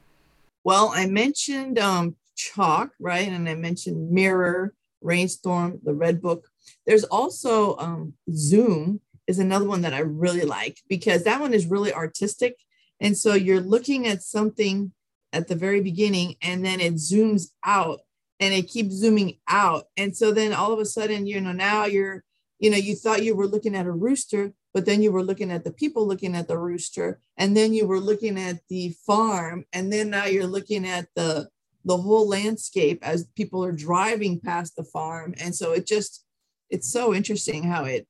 Well, 0.64 0.92
I 0.94 1.06
mentioned 1.06 1.78
um, 1.78 2.16
Chalk, 2.36 2.90
right? 2.98 3.28
And 3.28 3.48
I 3.48 3.54
mentioned 3.54 4.10
Mirror, 4.10 4.74
Rainstorm, 5.00 5.80
the 5.82 5.94
Red 5.94 6.20
Book. 6.20 6.46
There's 6.86 7.04
also 7.04 7.76
um, 7.76 8.14
Zoom 8.32 9.00
is 9.26 9.38
another 9.38 9.66
one 9.66 9.82
that 9.82 9.94
I 9.94 10.00
really 10.00 10.42
like 10.42 10.78
because 10.88 11.24
that 11.24 11.40
one 11.40 11.54
is 11.54 11.66
really 11.66 11.92
artistic 11.92 12.56
and 13.00 13.16
so 13.16 13.34
you're 13.34 13.60
looking 13.60 14.06
at 14.06 14.22
something 14.22 14.92
at 15.32 15.48
the 15.48 15.54
very 15.54 15.80
beginning 15.80 16.36
and 16.42 16.64
then 16.64 16.80
it 16.80 16.94
zooms 16.94 17.50
out 17.64 18.00
and 18.40 18.54
it 18.54 18.68
keeps 18.68 18.94
zooming 18.94 19.38
out. 19.48 19.84
And 19.96 20.16
so 20.16 20.32
then 20.32 20.52
all 20.52 20.72
of 20.72 20.78
a 20.78 20.86
sudden, 20.86 21.26
you 21.26 21.40
know, 21.40 21.52
now 21.52 21.84
you're, 21.84 22.24
you 22.58 22.70
know, 22.70 22.78
you 22.78 22.96
thought 22.96 23.22
you 23.22 23.36
were 23.36 23.46
looking 23.46 23.76
at 23.76 23.86
a 23.86 23.92
rooster, 23.92 24.52
but 24.72 24.86
then 24.86 25.02
you 25.02 25.12
were 25.12 25.22
looking 25.22 25.50
at 25.50 25.64
the 25.64 25.72
people 25.72 26.06
looking 26.06 26.34
at 26.34 26.48
the 26.48 26.58
rooster 26.58 27.20
and 27.36 27.56
then 27.56 27.72
you 27.72 27.86
were 27.86 28.00
looking 28.00 28.38
at 28.38 28.60
the 28.68 28.94
farm 29.06 29.64
and 29.72 29.92
then 29.92 30.10
now 30.10 30.24
you're 30.24 30.46
looking 30.46 30.86
at 30.86 31.08
the 31.14 31.48
the 31.84 31.96
whole 31.96 32.28
landscape 32.28 32.98
as 33.02 33.26
people 33.36 33.64
are 33.64 33.72
driving 33.72 34.38
past 34.38 34.76
the 34.76 34.84
farm 34.84 35.34
and 35.42 35.54
so 35.54 35.72
it 35.72 35.86
just 35.86 36.24
it's 36.68 36.90
so 36.90 37.14
interesting 37.14 37.64
how 37.64 37.84
it 37.84 38.06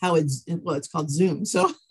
how 0.00 0.16
it's 0.16 0.44
well 0.62 0.74
it's 0.74 0.88
called 0.88 1.10
zoom 1.10 1.44
so 1.44 1.70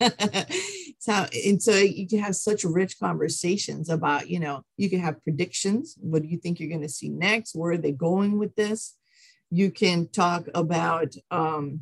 so 1.00 1.26
and 1.46 1.62
so 1.62 1.76
you 1.76 2.06
can 2.06 2.18
have 2.18 2.36
such 2.36 2.62
rich 2.62 3.00
conversations 3.00 3.88
about 3.88 4.28
you 4.28 4.38
know 4.38 4.62
you 4.76 4.90
can 4.90 5.00
have 5.00 5.22
predictions. 5.24 5.96
What 5.98 6.20
do 6.20 6.28
you 6.28 6.36
think 6.36 6.60
you're 6.60 6.68
going 6.68 6.82
to 6.82 6.90
see 6.90 7.08
next? 7.08 7.56
Where 7.56 7.72
are 7.72 7.78
they 7.78 7.92
going 7.92 8.38
with 8.38 8.54
this? 8.54 8.96
You 9.50 9.70
can 9.70 10.08
talk 10.08 10.46
about 10.54 11.14
um 11.30 11.80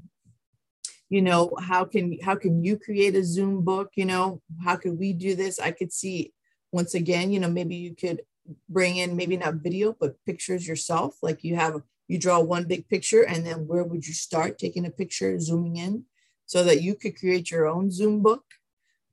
you 1.08 1.20
know 1.20 1.50
how 1.60 1.84
can 1.84 2.16
how 2.22 2.36
can 2.36 2.62
you 2.62 2.78
create 2.78 3.16
a 3.16 3.24
zoom 3.24 3.64
book? 3.64 3.90
You 3.96 4.04
know 4.04 4.40
how 4.64 4.76
could 4.76 4.96
we 4.96 5.12
do 5.12 5.34
this? 5.34 5.58
I 5.58 5.72
could 5.72 5.92
see 5.92 6.32
once 6.70 6.94
again 6.94 7.32
you 7.32 7.40
know 7.40 7.50
maybe 7.50 7.74
you 7.74 7.96
could 7.96 8.22
bring 8.68 8.98
in 8.98 9.16
maybe 9.16 9.36
not 9.36 9.54
video 9.54 9.96
but 9.98 10.24
pictures 10.26 10.68
yourself. 10.68 11.16
Like 11.22 11.42
you 11.42 11.56
have 11.56 11.82
you 12.06 12.20
draw 12.20 12.38
one 12.38 12.68
big 12.68 12.88
picture 12.88 13.22
and 13.22 13.44
then 13.44 13.66
where 13.66 13.82
would 13.82 14.06
you 14.06 14.14
start 14.14 14.60
taking 14.60 14.86
a 14.86 14.90
picture 14.90 15.40
zooming 15.40 15.76
in 15.76 16.04
so 16.46 16.62
that 16.62 16.82
you 16.82 16.94
could 16.94 17.18
create 17.18 17.50
your 17.50 17.66
own 17.66 17.90
zoom 17.90 18.22
book 18.22 18.44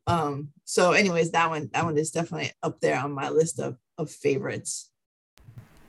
um 0.08 0.52
so 0.65 0.91
anyways 0.91 1.32
that 1.32 1.50
one 1.50 1.70
that 1.74 1.86
one 1.86 1.98
is 1.98 2.12
definitely 2.12 2.52
up 2.63 2.80
there 2.82 3.00
on 3.00 3.12
my 3.12 3.30
list 3.30 3.60
of 3.60 3.78
of 3.98 4.10
favorites 4.12 4.91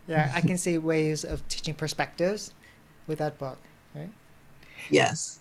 Yeah, 0.07 0.31
I 0.35 0.41
can 0.41 0.57
see 0.59 0.79
ways 0.79 1.25
of 1.25 1.47
teaching 1.49 1.75
perspectives 1.75 2.55
with 3.07 3.19
that 3.19 3.39
book, 3.39 3.59
right? 3.95 4.11
yes 4.89 5.41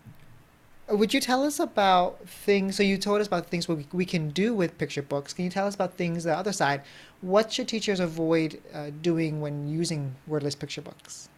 Uh, 0.92 0.96
Would 0.98 1.14
you 1.14 1.20
tell 1.20 1.44
us 1.44 1.60
about 1.60 2.28
things? 2.28 2.76
So 2.76 2.84
you 2.84 2.98
told 2.98 3.22
us 3.22 3.28
about 3.28 3.48
things 3.48 3.68
we, 3.68 3.88
we 3.92 4.06
can 4.06 4.30
do 4.30 4.54
with 4.54 4.78
picture 4.78 5.02
books. 5.02 5.34
Can 5.34 5.46
you 5.46 5.52
tell 5.52 5.68
us 5.68 5.76
about 5.76 5.96
things 5.96 6.24
the 6.24 6.36
other 6.38 6.54
side? 6.54 6.82
What 7.22 7.52
should 7.52 7.68
teachers 7.68 8.00
avoid 8.00 8.62
uh, 8.74 8.92
doing 9.02 9.42
when 9.42 9.68
using 9.68 10.16
wordless 10.28 10.56
picture 10.56 10.82
books? 10.82 11.30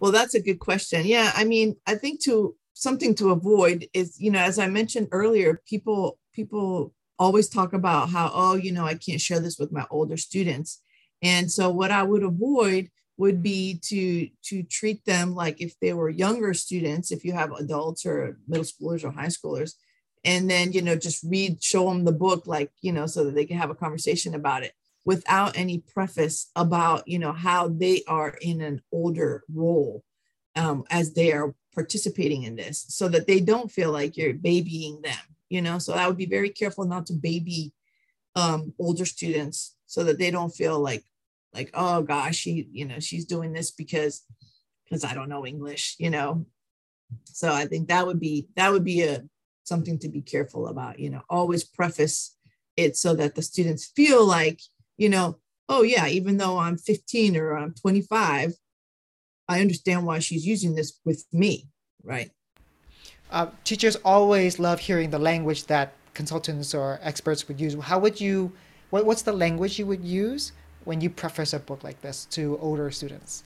Well, 0.00 0.12
that's 0.12 0.34
a 0.34 0.40
good 0.42 0.58
question. 0.58 1.06
Yeah, 1.06 1.32
I 1.34 1.44
mean, 1.44 1.76
I 1.86 1.94
think 1.94 2.22
to 2.24 2.54
something 2.80 3.14
to 3.16 3.30
avoid 3.30 3.86
is, 3.92 4.18
you 4.18 4.30
know, 4.30 4.40
as 4.40 4.58
I 4.58 4.66
mentioned 4.66 5.08
earlier, 5.12 5.60
people 5.66 6.18
people 6.32 6.94
always 7.18 7.48
talk 7.48 7.74
about 7.74 8.08
how, 8.08 8.30
oh, 8.32 8.54
you 8.54 8.72
know, 8.72 8.86
I 8.86 8.94
can't 8.94 9.20
share 9.20 9.40
this 9.40 9.58
with 9.58 9.70
my 9.70 9.84
older 9.90 10.16
students. 10.16 10.82
And 11.22 11.52
so 11.52 11.68
what 11.68 11.90
I 11.90 12.02
would 12.02 12.22
avoid 12.22 12.88
would 13.18 13.42
be 13.42 13.78
to 13.84 14.28
to 14.44 14.62
treat 14.62 15.04
them 15.04 15.34
like 15.34 15.60
if 15.60 15.78
they 15.80 15.92
were 15.92 16.08
younger 16.08 16.54
students, 16.54 17.12
if 17.12 17.22
you 17.22 17.34
have 17.34 17.52
adults 17.52 18.06
or 18.06 18.38
middle 18.48 18.64
schoolers 18.64 19.04
or 19.04 19.10
high 19.10 19.26
schoolers, 19.26 19.74
and 20.24 20.48
then, 20.50 20.72
you 20.72 20.80
know, 20.80 20.96
just 20.96 21.22
read, 21.24 21.62
show 21.62 21.88
them 21.88 22.04
the 22.04 22.12
book, 22.12 22.46
like, 22.46 22.70
you 22.80 22.92
know, 22.92 23.06
so 23.06 23.24
that 23.24 23.34
they 23.34 23.44
can 23.44 23.58
have 23.58 23.70
a 23.70 23.74
conversation 23.74 24.34
about 24.34 24.62
it 24.62 24.72
without 25.04 25.56
any 25.56 25.78
preface 25.78 26.50
about 26.56 27.06
you 27.06 27.18
know 27.18 27.32
how 27.32 27.68
they 27.68 28.02
are 28.06 28.36
in 28.40 28.60
an 28.60 28.80
older 28.92 29.42
role 29.52 30.02
um, 30.56 30.84
as 30.90 31.14
they 31.14 31.32
are 31.32 31.54
participating 31.74 32.42
in 32.44 32.56
this 32.56 32.86
so 32.88 33.08
that 33.08 33.26
they 33.26 33.40
don't 33.40 33.70
feel 33.70 33.92
like 33.92 34.16
you're 34.16 34.34
babying 34.34 35.00
them 35.02 35.18
you 35.48 35.60
know? 35.60 35.78
So 35.78 35.92
i 35.94 36.06
would 36.06 36.16
be 36.16 36.26
very 36.26 36.50
careful 36.50 36.84
not 36.84 37.06
to 37.06 37.12
baby 37.12 37.72
um, 38.36 38.72
older 38.78 39.04
students 39.04 39.76
so 39.86 40.04
that 40.04 40.18
they 40.18 40.30
don't 40.30 40.54
feel 40.54 40.78
like 40.78 41.04
like 41.52 41.70
oh 41.74 42.02
gosh 42.02 42.36
she 42.36 42.68
you 42.72 42.84
know 42.84 43.00
she's 43.00 43.24
doing 43.24 43.52
this 43.52 43.72
because 43.72 44.22
because 44.84 45.04
i 45.04 45.14
don't 45.14 45.28
know 45.28 45.44
english 45.44 45.96
you 45.98 46.10
know? 46.10 46.46
So 47.24 47.52
i 47.52 47.66
think 47.66 47.88
that 47.88 48.06
would 48.06 48.20
be 48.20 48.46
that 48.56 48.72
would 48.72 48.84
be 48.84 49.02
a 49.02 49.24
something 49.64 49.98
to 49.98 50.08
be 50.08 50.22
careful 50.22 50.68
about 50.68 50.98
you 50.98 51.10
know? 51.10 51.22
Always 51.28 51.64
preface 51.64 52.36
it 52.76 52.96
so 52.96 53.14
that 53.14 53.34
the 53.34 53.42
students 53.42 53.92
feel 53.96 54.24
like 54.24 54.60
you 55.00 55.08
know, 55.08 55.38
oh 55.70 55.82
yeah, 55.82 56.06
even 56.08 56.36
though 56.36 56.58
I'm 56.58 56.76
15 56.76 57.34
or 57.36 57.56
I'm 57.56 57.72
25, 57.72 58.52
I 59.50 59.60
understand 59.60 60.06
why 60.06 60.20
she's 60.20 60.46
using 60.46 60.76
this 60.76 61.00
with 61.04 61.24
me, 61.32 61.66
right? 62.04 62.30
Uh, 63.32 63.48
teachers 63.64 63.96
always 64.04 64.60
love 64.60 64.78
hearing 64.78 65.10
the 65.10 65.18
language 65.18 65.66
that 65.66 65.94
consultants 66.14 66.72
or 66.72 67.00
experts 67.02 67.48
would 67.48 67.60
use. 67.60 67.74
How 67.74 67.98
would 67.98 68.20
you? 68.20 68.52
What, 68.90 69.06
what's 69.06 69.22
the 69.22 69.32
language 69.32 69.76
you 69.76 69.86
would 69.86 70.04
use 70.04 70.52
when 70.84 71.00
you 71.00 71.10
preface 71.10 71.52
a 71.52 71.58
book 71.58 71.82
like 71.82 72.00
this 72.00 72.26
to 72.26 72.58
older 72.60 72.92
students? 72.92 73.42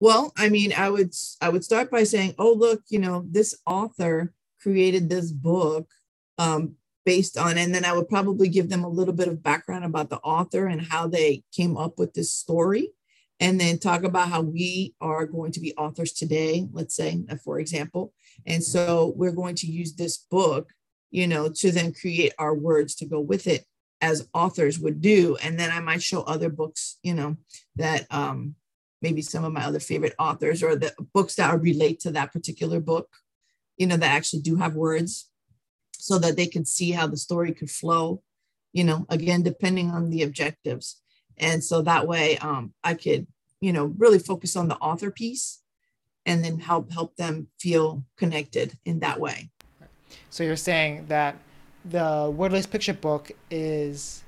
Well, 0.00 0.32
I 0.38 0.48
mean, 0.48 0.72
I 0.72 0.88
would 0.88 1.12
I 1.42 1.50
would 1.50 1.64
start 1.64 1.90
by 1.90 2.04
saying, 2.04 2.34
oh 2.38 2.54
look, 2.54 2.80
you 2.88 3.00
know, 3.00 3.26
this 3.30 3.54
author 3.66 4.32
created 4.62 5.10
this 5.10 5.32
book 5.32 5.86
um, 6.38 6.76
based 7.04 7.36
on, 7.36 7.58
and 7.58 7.74
then 7.74 7.84
I 7.84 7.92
would 7.92 8.08
probably 8.08 8.48
give 8.48 8.70
them 8.70 8.84
a 8.84 8.88
little 8.98 9.14
bit 9.14 9.28
of 9.28 9.42
background 9.42 9.84
about 9.84 10.08
the 10.08 10.18
author 10.20 10.66
and 10.66 10.80
how 10.80 11.08
they 11.08 11.44
came 11.52 11.76
up 11.76 11.98
with 11.98 12.14
this 12.14 12.32
story. 12.32 12.88
And 13.44 13.60
then 13.60 13.76
talk 13.76 14.04
about 14.04 14.30
how 14.30 14.40
we 14.40 14.94
are 15.02 15.26
going 15.26 15.52
to 15.52 15.60
be 15.60 15.76
authors 15.76 16.12
today, 16.14 16.66
let's 16.72 16.96
say, 16.96 17.22
uh, 17.28 17.36
for 17.36 17.60
example. 17.60 18.14
And 18.46 18.64
so 18.64 19.12
we're 19.16 19.38
going 19.42 19.54
to 19.56 19.66
use 19.66 19.92
this 19.92 20.16
book, 20.16 20.72
you 21.10 21.26
know, 21.26 21.50
to 21.56 21.70
then 21.70 21.92
create 21.92 22.32
our 22.38 22.54
words 22.54 22.94
to 22.96 23.04
go 23.04 23.20
with 23.20 23.46
it 23.46 23.66
as 24.00 24.26
authors 24.32 24.78
would 24.78 25.02
do. 25.02 25.36
And 25.42 25.60
then 25.60 25.70
I 25.70 25.80
might 25.80 26.02
show 26.02 26.22
other 26.22 26.48
books, 26.48 26.98
you 27.02 27.12
know, 27.12 27.36
that 27.76 28.06
um, 28.10 28.54
maybe 29.02 29.20
some 29.20 29.44
of 29.44 29.52
my 29.52 29.64
other 29.66 29.78
favorite 29.78 30.14
authors 30.18 30.62
or 30.62 30.74
the 30.74 30.94
books 31.12 31.34
that 31.34 31.60
relate 31.60 32.00
to 32.00 32.12
that 32.12 32.32
particular 32.32 32.80
book, 32.80 33.08
you 33.76 33.86
know, 33.86 33.98
that 33.98 34.16
actually 34.16 34.40
do 34.40 34.56
have 34.56 34.74
words 34.74 35.28
so 35.92 36.18
that 36.18 36.36
they 36.36 36.46
could 36.46 36.66
see 36.66 36.92
how 36.92 37.06
the 37.06 37.18
story 37.18 37.52
could 37.52 37.70
flow, 37.70 38.22
you 38.72 38.84
know, 38.84 39.04
again, 39.10 39.42
depending 39.42 39.90
on 39.90 40.08
the 40.08 40.22
objectives. 40.22 41.02
And 41.36 41.62
so 41.62 41.82
that 41.82 42.06
way 42.06 42.38
um, 42.38 42.72
I 42.82 42.94
could, 42.94 43.26
you 43.64 43.72
know, 43.72 43.86
really 43.96 44.18
focus 44.18 44.56
on 44.56 44.68
the 44.68 44.76
author 44.76 45.10
piece 45.10 45.62
and 46.26 46.44
then 46.44 46.58
help 46.58 46.92
help 46.92 47.16
them 47.16 47.48
feel 47.58 48.04
connected 48.16 48.76
in 48.84 49.00
that 49.00 49.18
way. 49.18 49.48
So 50.28 50.44
you're 50.44 50.56
saying 50.56 51.06
that 51.08 51.36
the 51.84 52.32
wordless 52.34 52.66
picture 52.66 52.92
book 52.92 53.30
is 53.50 54.22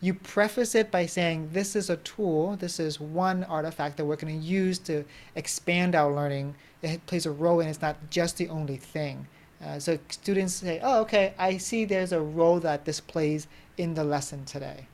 you 0.00 0.14
preface 0.14 0.74
it 0.74 0.90
by 0.90 1.04
saying 1.04 1.50
this 1.52 1.76
is 1.76 1.90
a 1.90 1.96
tool, 1.98 2.56
this 2.56 2.80
is 2.80 2.98
one 2.98 3.44
artifact 3.44 3.98
that 3.98 4.06
we're 4.06 4.16
going 4.16 4.38
to 4.40 4.46
use 4.46 4.78
to 4.80 5.04
expand 5.34 5.94
our 5.94 6.10
learning. 6.12 6.54
It 6.82 7.04
plays 7.06 7.26
a 7.26 7.30
role 7.30 7.60
and 7.60 7.68
it's 7.68 7.82
not 7.82 7.96
just 8.10 8.38
the 8.38 8.48
only 8.48 8.76
thing. 8.76 9.26
Uh, 9.62 9.78
so 9.78 9.98
students 10.10 10.54
say, 10.54 10.80
oh, 10.82 11.00
okay, 11.02 11.34
I 11.38 11.58
see 11.58 11.84
there's 11.84 12.12
a 12.12 12.20
role 12.20 12.60
that 12.60 12.84
this 12.84 13.00
plays 13.00 13.46
in 13.76 13.94
the 13.94 14.04
lesson 14.04 14.44
today. 14.44 14.86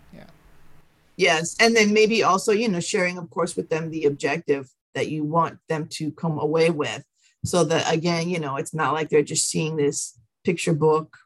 Yes. 1.20 1.54
And 1.60 1.76
then 1.76 1.92
maybe 1.92 2.22
also, 2.22 2.50
you 2.52 2.66
know, 2.68 2.80
sharing, 2.80 3.18
of 3.18 3.28
course, 3.28 3.54
with 3.54 3.68
them 3.68 3.90
the 3.90 4.06
objective 4.06 4.70
that 4.94 5.08
you 5.10 5.22
want 5.22 5.58
them 5.68 5.86
to 5.98 6.10
come 6.12 6.38
away 6.38 6.70
with. 6.70 7.04
So 7.44 7.62
that, 7.64 7.92
again, 7.92 8.30
you 8.30 8.40
know, 8.40 8.56
it's 8.56 8.72
not 8.72 8.94
like 8.94 9.10
they're 9.10 9.22
just 9.22 9.48
seeing 9.50 9.76
this 9.76 10.18
picture 10.44 10.72
book 10.72 11.18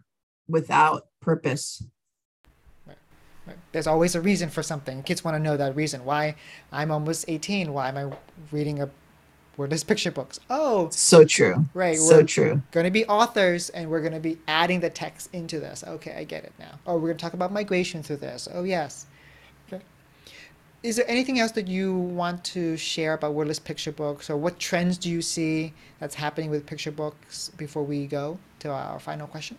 without 0.49 1.07
purpose. 1.21 1.85
Right. 2.87 2.97
Right. 3.47 3.57
There's 3.71 3.87
always 3.87 4.17
a 4.17 4.21
reason 4.21 4.49
for 4.51 4.65
something. 4.65 5.05
Kids 5.05 5.23
want 5.23 5.37
to 5.37 5.43
know 5.43 5.57
that 5.57 5.77
reason. 5.77 6.05
Why 6.05 6.35
I'm 6.73 6.91
almost 6.91 7.27
18. 7.29 7.73
Why 7.73 7.89
am 7.89 7.97
I 7.97 8.17
reading 8.51 8.83
a 8.83 8.91
wordless 9.57 9.85
picture 9.85 10.11
books? 10.11 10.41
Oh, 10.51 10.89
So 10.91 11.25
true. 11.25 11.67
right. 11.73 11.97
So 11.97 12.17
we're 12.17 12.23
true. 12.25 12.63
going 12.73 12.85
to 12.85 12.91
be 12.91 13.07
authors 13.07 13.71
and 13.71 13.89
we're 13.89 14.01
going 14.01 14.13
to 14.15 14.19
be 14.21 14.39
adding 14.49 14.81
the 14.81 14.91
text 14.91 15.31
into 15.33 15.61
this. 15.61 15.85
Okay, 15.87 16.17
I 16.19 16.25
get 16.25 16.43
it 16.43 16.53
now. 16.59 16.81
Oh, 16.85 16.95
we're 16.95 17.09
going 17.11 17.17
to 17.19 17.23
talk 17.23 17.35
about 17.35 17.53
migration 17.53 18.03
through 18.03 18.17
this. 18.17 18.49
Oh, 18.53 18.65
yes. 18.65 19.07
Is 20.85 20.97
there 20.97 21.09
anything 21.09 21.41
else 21.41 21.53
that 21.53 21.67
you 21.67 21.95
want 21.95 22.45
to 22.45 22.77
share 22.77 23.15
about 23.15 23.33
wordless 23.33 23.59
picture 23.59 23.91
books 23.91 24.29
or 24.29 24.37
what 24.37 24.59
trends 24.59 24.99
do 24.99 25.09
you 25.09 25.23
see 25.23 25.73
that's 25.99 26.15
happening 26.15 26.51
with 26.51 26.67
picture 26.67 26.91
books 26.93 27.51
before 27.57 27.83
we 27.83 28.07
go 28.07 28.39
to 28.59 28.69
our 28.69 29.01
final 29.01 29.27
question? 29.27 29.57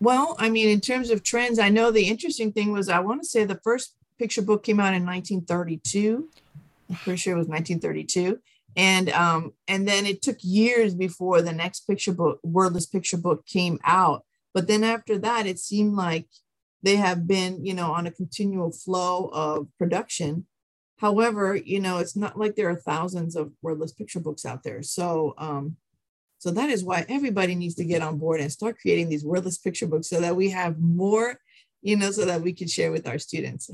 Well, 0.00 0.36
I 0.38 0.48
mean, 0.48 0.70
in 0.70 0.80
terms 0.80 1.10
of 1.10 1.22
trends, 1.22 1.58
I 1.58 1.68
know 1.68 1.90
the 1.90 2.08
interesting 2.08 2.52
thing 2.52 2.72
was 2.72 2.88
I 2.88 3.00
want 3.00 3.20
to 3.20 3.28
say 3.28 3.44
the 3.44 3.60
first 3.62 3.96
picture 4.18 4.40
book 4.40 4.64
came 4.64 4.80
out 4.80 4.94
in 4.94 5.04
1932. 5.04 6.26
I'm 6.88 6.96
pretty 6.96 7.18
sure 7.18 7.34
it 7.34 7.38
was 7.38 7.46
1932. 7.46 8.40
And 8.76 9.10
um, 9.10 9.52
and 9.68 9.86
then 9.86 10.06
it 10.06 10.22
took 10.22 10.38
years 10.40 10.94
before 10.94 11.42
the 11.42 11.52
next 11.52 11.80
picture 11.80 12.14
book, 12.14 12.40
wordless 12.42 12.86
picture 12.86 13.18
book 13.18 13.44
came 13.44 13.78
out. 13.84 14.24
But 14.54 14.68
then 14.68 14.84
after 14.84 15.18
that, 15.18 15.46
it 15.46 15.58
seemed 15.58 15.96
like 15.96 16.28
they 16.82 16.96
have 16.96 17.26
been, 17.26 17.64
you 17.64 17.74
know, 17.74 17.92
on 17.92 18.06
a 18.06 18.10
continual 18.10 18.72
flow 18.72 19.30
of 19.32 19.68
production. 19.78 20.46
However, 20.98 21.56
you 21.56 21.80
know, 21.80 21.98
it's 21.98 22.16
not 22.16 22.38
like 22.38 22.56
there 22.56 22.68
are 22.68 22.76
thousands 22.76 23.36
of 23.36 23.52
wordless 23.62 23.92
picture 23.92 24.20
books 24.20 24.44
out 24.44 24.62
there. 24.62 24.82
So 24.82 25.34
um, 25.38 25.76
so 26.38 26.50
that 26.50 26.70
is 26.70 26.82
why 26.82 27.04
everybody 27.08 27.54
needs 27.54 27.74
to 27.74 27.84
get 27.84 28.00
on 28.00 28.16
board 28.16 28.40
and 28.40 28.50
start 28.50 28.78
creating 28.80 29.10
these 29.10 29.24
wordless 29.24 29.58
picture 29.58 29.86
books 29.86 30.08
so 30.08 30.22
that 30.22 30.34
we 30.34 30.48
have 30.50 30.78
more, 30.78 31.36
you 31.82 31.96
know, 31.96 32.10
so 32.10 32.24
that 32.24 32.40
we 32.40 32.54
can 32.54 32.66
share 32.66 32.90
with 32.90 33.06
our 33.06 33.18
students. 33.18 33.70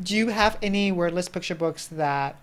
Do 0.00 0.16
you 0.16 0.28
have 0.28 0.56
any 0.62 0.92
wordless 0.92 1.28
picture 1.28 1.56
books 1.56 1.88
that, 1.88 2.36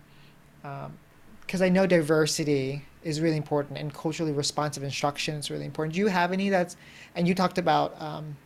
because 0.60 1.62
I 1.62 1.70
know 1.70 1.86
diversity 1.86 2.84
is 3.02 3.22
really 3.22 3.38
important, 3.38 3.78
and 3.78 3.92
culturally 3.92 4.32
responsive 4.32 4.82
instruction 4.82 5.36
is 5.36 5.50
really 5.50 5.64
important. 5.64 5.94
Do 5.94 6.00
you 6.00 6.08
have 6.08 6.30
any 6.32 6.50
that's, 6.50 6.76
and 7.14 7.26
you 7.26 7.34
talked 7.34 7.56
about 7.56 8.00
um, 8.00 8.36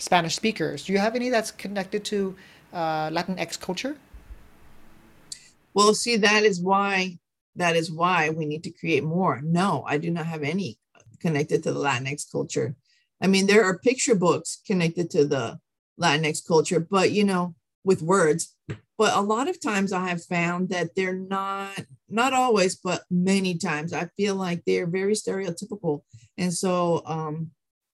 Spanish 0.00 0.34
speakers. 0.34 0.84
Do 0.84 0.92
you 0.92 0.98
have 0.98 1.14
any 1.14 1.28
that's 1.28 1.50
connected 1.50 2.04
to 2.06 2.34
uh, 2.72 3.10
Latinx 3.10 3.60
culture? 3.60 3.96
Well, 5.74 5.94
see, 5.94 6.16
that 6.16 6.42
is 6.42 6.60
why 6.60 7.18
that 7.56 7.76
is 7.76 7.90
why 7.90 8.30
we 8.30 8.46
need 8.46 8.64
to 8.64 8.70
create 8.70 9.04
more. 9.04 9.40
No, 9.42 9.84
I 9.86 9.98
do 9.98 10.10
not 10.10 10.26
have 10.26 10.42
any 10.42 10.78
connected 11.20 11.62
to 11.62 11.72
the 11.72 11.80
Latinx 11.80 12.30
culture. 12.30 12.76
I 13.20 13.26
mean, 13.26 13.46
there 13.46 13.64
are 13.64 13.78
picture 13.78 14.14
books 14.14 14.60
connected 14.66 15.10
to 15.10 15.26
the 15.26 15.60
Latinx 16.00 16.46
culture, 16.46 16.80
but 16.80 17.12
you 17.12 17.24
know, 17.24 17.54
with 17.84 18.02
words. 18.02 18.56
But 18.96 19.16
a 19.16 19.20
lot 19.20 19.48
of 19.48 19.60
times 19.60 19.92
I 19.92 20.08
have 20.08 20.24
found 20.24 20.68
that 20.70 20.94
they're 20.94 21.14
not, 21.14 21.86
not 22.08 22.34
always, 22.34 22.76
but 22.76 23.04
many 23.10 23.56
times 23.56 23.92
I 23.92 24.10
feel 24.16 24.34
like 24.34 24.62
they're 24.66 24.86
very 24.86 25.14
stereotypical. 25.14 26.02
And 26.36 26.52
so 26.52 27.02
um, 27.06 27.50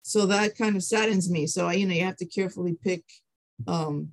so 0.01 0.25
that 0.25 0.57
kind 0.57 0.75
of 0.75 0.83
saddens 0.83 1.29
me. 1.29 1.47
So 1.47 1.67
I, 1.67 1.73
you 1.73 1.85
know, 1.85 1.93
you 1.93 2.03
have 2.03 2.17
to 2.17 2.25
carefully 2.25 2.77
pick 2.81 3.03
um 3.67 4.09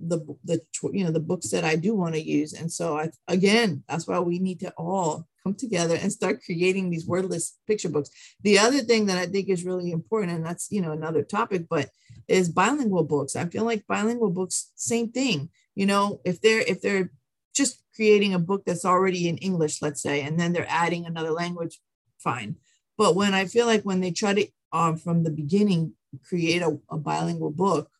the 0.00 0.20
the 0.44 0.60
you 0.92 1.04
know 1.04 1.10
the 1.10 1.20
books 1.20 1.50
that 1.50 1.64
I 1.64 1.76
do 1.76 1.94
want 1.94 2.14
to 2.14 2.22
use. 2.22 2.52
And 2.52 2.72
so 2.72 2.98
I 2.98 3.10
again, 3.28 3.84
that's 3.88 4.06
why 4.06 4.18
we 4.20 4.38
need 4.38 4.60
to 4.60 4.72
all 4.76 5.26
come 5.42 5.54
together 5.54 5.96
and 6.00 6.12
start 6.12 6.42
creating 6.44 6.90
these 6.90 7.06
wordless 7.06 7.58
picture 7.66 7.88
books. 7.88 8.10
The 8.42 8.58
other 8.58 8.80
thing 8.80 9.06
that 9.06 9.18
I 9.18 9.26
think 9.26 9.48
is 9.48 9.64
really 9.64 9.90
important, 9.92 10.32
and 10.32 10.44
that's 10.44 10.70
you 10.70 10.80
know 10.80 10.92
another 10.92 11.22
topic, 11.22 11.66
but 11.68 11.90
is 12.28 12.48
bilingual 12.48 13.04
books. 13.04 13.36
I 13.36 13.46
feel 13.46 13.64
like 13.64 13.86
bilingual 13.86 14.30
books, 14.30 14.72
same 14.76 15.10
thing. 15.10 15.50
You 15.74 15.86
know, 15.86 16.20
if 16.24 16.40
they're 16.40 16.60
if 16.60 16.80
they're 16.80 17.10
just 17.54 17.82
creating 17.94 18.34
a 18.34 18.38
book 18.38 18.62
that's 18.64 18.84
already 18.84 19.28
in 19.28 19.36
English, 19.38 19.82
let's 19.82 20.02
say, 20.02 20.22
and 20.22 20.38
then 20.38 20.52
they're 20.52 20.66
adding 20.68 21.04
another 21.04 21.30
language, 21.30 21.80
fine. 22.18 22.56
But 22.96 23.16
when 23.16 23.34
I 23.34 23.46
feel 23.46 23.66
like 23.66 23.82
when 23.82 24.00
they 24.00 24.10
try 24.10 24.34
to 24.34 24.46
um, 24.72 24.96
from 24.96 25.22
the 25.22 25.30
beginning 25.30 25.94
create 26.24 26.62
a, 26.62 26.78
a 26.90 26.98
bilingual 26.98 27.50
book, 27.50 27.90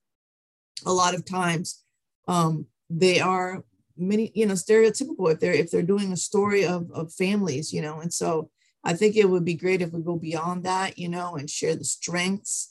a 0.85 0.93
lot 0.93 1.15
of 1.15 1.25
times 1.25 1.83
um, 2.29 2.67
they 2.89 3.21
are 3.21 3.65
many 3.97 4.33
you 4.35 4.47
know 4.47 4.55
stereotypical 4.55 5.31
if 5.31 5.41
they're 5.41 5.53
if 5.53 5.71
they're 5.71 5.83
doing 5.83 6.13
a 6.13 6.17
story 6.17 6.65
of, 6.65 6.91
of 6.93 7.13
families 7.13 7.71
you 7.71 7.83
know 7.83 8.01
and 8.01 8.15
so 8.15 8.49
i 8.83 8.95
think 8.95 9.15
it 9.15 9.29
would 9.29 9.45
be 9.45 9.53
great 9.53 9.83
if 9.83 9.93
we 9.93 10.01
go 10.01 10.17
beyond 10.17 10.65
that 10.65 10.99
you 10.99 11.09
know 11.09 11.37
and 11.37 11.51
share 11.51 11.77
the 11.77 11.85
strengths. 11.85 12.71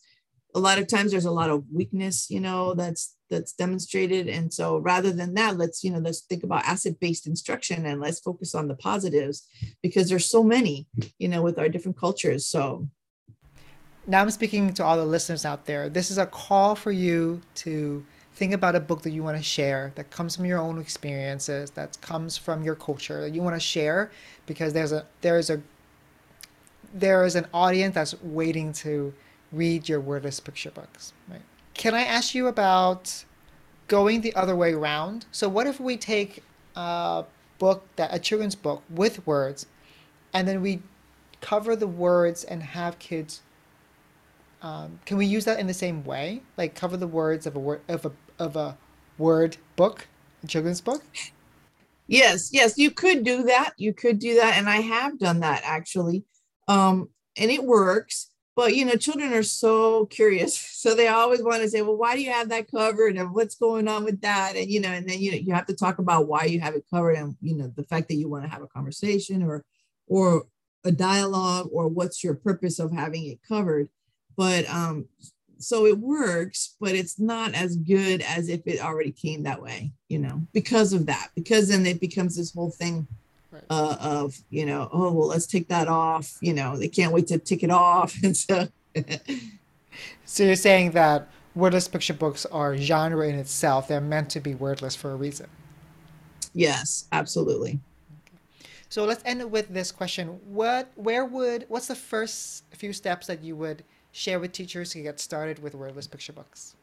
A 0.55 0.59
lot 0.59 0.79
of 0.79 0.87
times 0.87 1.11
there's 1.11 1.25
a 1.25 1.31
lot 1.31 1.51
of 1.51 1.65
weakness 1.71 2.31
you 2.31 2.39
know 2.39 2.73
that's 2.73 3.15
that's 3.29 3.53
demonstrated. 3.53 4.27
And 4.27 4.51
so 4.53 4.77
rather 4.77 5.11
than 5.11 5.35
that 5.35 5.57
let's 5.57 5.83
you 5.83 5.91
know 5.91 5.99
let's 5.99 6.21
think 6.21 6.43
about 6.43 6.65
asset 6.65 6.99
based 6.99 7.27
instruction 7.27 7.85
and 7.85 8.01
let's 8.01 8.19
focus 8.19 8.55
on 8.55 8.67
the 8.67 8.75
positives 8.75 9.47
because 9.83 10.09
there's 10.09 10.25
so 10.25 10.43
many 10.43 10.87
you 11.19 11.27
know 11.27 11.41
with 11.41 11.59
our 11.59 11.69
different 11.69 11.97
cultures. 11.97 12.47
So 12.47 12.89
now 14.09 14.21
i'm 14.21 14.31
speaking 14.31 14.73
to 14.73 14.83
all 14.83 14.97
the 14.97 15.05
listeners 15.05 15.45
out 15.45 15.65
there. 15.65 15.87
This 15.87 16.09
is 16.11 16.17
a 16.17 16.25
call 16.25 16.75
for 16.75 16.91
you 16.91 17.41
to 17.55 18.03
think 18.33 18.53
about 18.53 18.75
a 18.75 18.79
book 18.79 19.03
that 19.03 19.11
you 19.11 19.21
want 19.21 19.37
to 19.37 19.43
share 19.43 19.91
that 19.95 20.09
comes 20.09 20.35
from 20.35 20.45
your 20.45 20.59
own 20.59 20.79
experiences 20.79 21.71
that 21.71 21.99
comes 22.01 22.37
from 22.37 22.63
your 22.63 22.75
culture 22.75 23.21
that 23.21 23.35
you 23.35 23.41
want 23.41 23.55
to 23.55 23.59
share 23.59 24.11
because 24.45 24.73
there's 24.73 24.91
a 24.91 25.05
there's 25.21 25.49
a 25.49 25.61
there 26.93 27.23
is 27.23 27.35
an 27.35 27.45
audience 27.53 27.93
that's 27.93 28.19
waiting 28.23 28.73
to 28.73 29.13
read 29.51 29.87
your 29.87 29.99
wordless 29.99 30.39
picture 30.39 30.71
books 30.71 31.13
right? 31.29 31.41
Can 31.75 31.93
i 31.93 32.01
ask 32.01 32.33
you 32.33 32.47
about 32.47 33.23
going 33.87 34.21
the 34.21 34.33
other 34.35 34.55
way 34.55 34.73
around? 34.73 35.25
So 35.31 35.47
what 35.47 35.67
if 35.67 35.79
we 35.79 35.97
take 35.97 36.43
a 36.75 37.25
book 37.59 37.83
that 37.97 38.09
a 38.11 38.19
children's 38.19 38.55
book 38.55 38.81
with 38.89 39.25
words 39.27 39.67
and 40.33 40.47
then 40.47 40.61
we 40.61 40.81
cover 41.41 41.75
the 41.75 41.87
words 41.87 42.43
and 42.43 42.63
have 42.63 42.97
kids 42.99 43.41
um, 44.61 44.99
can 45.05 45.17
we 45.17 45.25
use 45.25 45.45
that 45.45 45.59
in 45.59 45.67
the 45.67 45.73
same 45.73 46.03
way 46.03 46.41
like 46.57 46.75
cover 46.75 46.97
the 46.97 47.07
words 47.07 47.47
of 47.47 47.55
a 47.55 47.59
word 47.59 47.81
of 47.87 48.05
a 48.05 48.11
of 48.37 48.55
a 48.55 48.77
word 49.17 49.57
book, 49.75 50.07
a 50.43 50.47
children's 50.47 50.81
book? 50.81 51.03
Yes, 52.07 52.49
yes, 52.51 52.77
you 52.77 52.89
could 52.89 53.23
do 53.23 53.43
that. 53.43 53.73
You 53.77 53.93
could 53.93 54.17
do 54.19 54.35
that. 54.35 54.57
And 54.57 54.67
I 54.67 54.77
have 54.77 55.19
done 55.19 55.41
that 55.41 55.61
actually. 55.63 56.25
Um, 56.67 57.09
and 57.37 57.51
it 57.51 57.63
works. 57.63 58.31
But 58.55 58.75
you 58.75 58.83
know, 58.83 58.95
children 58.95 59.31
are 59.33 59.43
so 59.43 60.05
curious. 60.07 60.67
So 60.79 60.95
they 60.95 61.09
always 61.09 61.43
want 61.43 61.61
to 61.61 61.69
say, 61.69 61.81
well, 61.81 61.97
why 61.97 62.15
do 62.15 62.21
you 62.21 62.31
have 62.31 62.47
that 62.49 62.71
covered? 62.71 63.17
And 63.17 63.33
what's 63.33 63.55
going 63.55 63.89
on 63.89 64.05
with 64.05 64.21
that? 64.21 64.55
And 64.55 64.71
you 64.71 64.79
know, 64.79 64.87
and 64.87 65.05
then 65.05 65.19
you 65.19 65.31
know, 65.31 65.37
you 65.37 65.53
have 65.53 65.65
to 65.65 65.75
talk 65.75 65.99
about 65.99 66.29
why 66.29 66.45
you 66.45 66.61
have 66.61 66.73
it 66.73 66.85
covered 66.89 67.17
and 67.17 67.35
you 67.41 67.57
know, 67.57 67.69
the 67.75 67.83
fact 67.83 68.07
that 68.07 68.15
you 68.15 68.29
want 68.29 68.45
to 68.45 68.49
have 68.49 68.61
a 68.61 68.67
conversation 68.67 69.43
or 69.43 69.65
or 70.07 70.45
a 70.85 70.91
dialogue 70.91 71.67
or 71.73 71.89
what's 71.89 72.23
your 72.23 72.33
purpose 72.33 72.79
of 72.79 72.93
having 72.93 73.25
it 73.25 73.39
covered. 73.45 73.89
But 74.39 74.69
um, 74.69 75.05
so 75.57 75.85
it 75.85 75.97
works, 75.97 76.77
but 76.79 76.95
it's 76.95 77.19
not 77.19 77.53
as 77.55 77.75
good 77.75 78.21
as 78.21 78.47
if 78.47 78.65
it 78.65 78.79
already 78.79 79.11
came 79.11 79.43
that 79.43 79.61
way, 79.61 79.91
you 80.07 80.17
know, 80.17 80.47
because 80.53 80.93
of 80.93 81.07
that. 81.07 81.31
Because 81.35 81.67
then 81.67 81.85
it 81.85 81.99
becomes 81.99 82.37
this 82.37 82.53
whole 82.53 82.71
thing 82.71 83.05
right. 83.51 83.63
uh, 83.69 83.97
of, 83.99 84.37
you 84.49 84.65
know, 84.65 84.87
oh 84.93 85.11
well, 85.11 85.27
let's 85.27 85.45
take 85.45 85.67
that 85.67 85.89
off. 85.89 86.37
You 86.39 86.53
know, 86.53 86.77
they 86.77 86.87
can't 86.87 87.11
wait 87.11 87.27
to 87.27 87.37
take 87.37 87.63
it 87.63 87.69
off, 87.69 88.15
and 88.23 88.37
so. 88.37 88.69
so 90.23 90.43
you're 90.45 90.55
saying 90.55 90.91
that 90.91 91.27
wordless 91.53 91.89
picture 91.89 92.13
books 92.13 92.45
are 92.45 92.77
genre 92.77 93.27
in 93.27 93.35
itself; 93.35 93.89
they're 93.89 93.99
meant 93.99 94.29
to 94.29 94.39
be 94.39 94.55
wordless 94.55 94.95
for 94.95 95.11
a 95.11 95.17
reason. 95.17 95.47
Yes, 96.53 97.09
absolutely. 97.11 97.81
So 98.87 99.03
let's 99.03 99.21
end 99.25 99.51
with 99.51 99.67
this 99.67 99.91
question: 99.91 100.39
What, 100.45 100.89
where 100.95 101.25
would, 101.25 101.65
what's 101.67 101.87
the 101.87 101.95
first 101.95 102.63
few 102.73 102.93
steps 102.93 103.27
that 103.27 103.43
you 103.43 103.57
would 103.57 103.83
share 104.11 104.39
with 104.39 104.51
teachers 104.51 104.91
to 104.91 105.01
get 105.01 105.19
started 105.19 105.59
with 105.59 105.75
wordless 105.75 106.07
picture 106.07 106.33
books? 106.33 106.75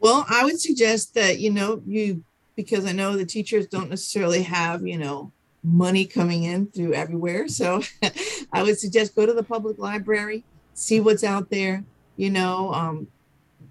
Well, 0.00 0.26
I 0.28 0.44
would 0.44 0.60
suggest 0.60 1.14
that, 1.14 1.38
you 1.38 1.50
know, 1.50 1.82
you, 1.86 2.22
because 2.56 2.84
I 2.84 2.92
know 2.92 3.16
the 3.16 3.24
teachers 3.24 3.66
don't 3.66 3.90
necessarily 3.90 4.42
have, 4.42 4.86
you 4.86 4.98
know, 4.98 5.32
money 5.62 6.04
coming 6.04 6.44
in 6.44 6.66
through 6.66 6.92
everywhere. 6.92 7.48
So 7.48 7.82
I 8.52 8.62
would 8.62 8.78
suggest 8.78 9.16
go 9.16 9.26
to 9.26 9.32
the 9.32 9.42
public 9.42 9.78
library, 9.78 10.44
see 10.74 11.00
what's 11.00 11.24
out 11.24 11.50
there. 11.50 11.84
You 12.16 12.30
know, 12.30 12.72
um, 12.72 13.08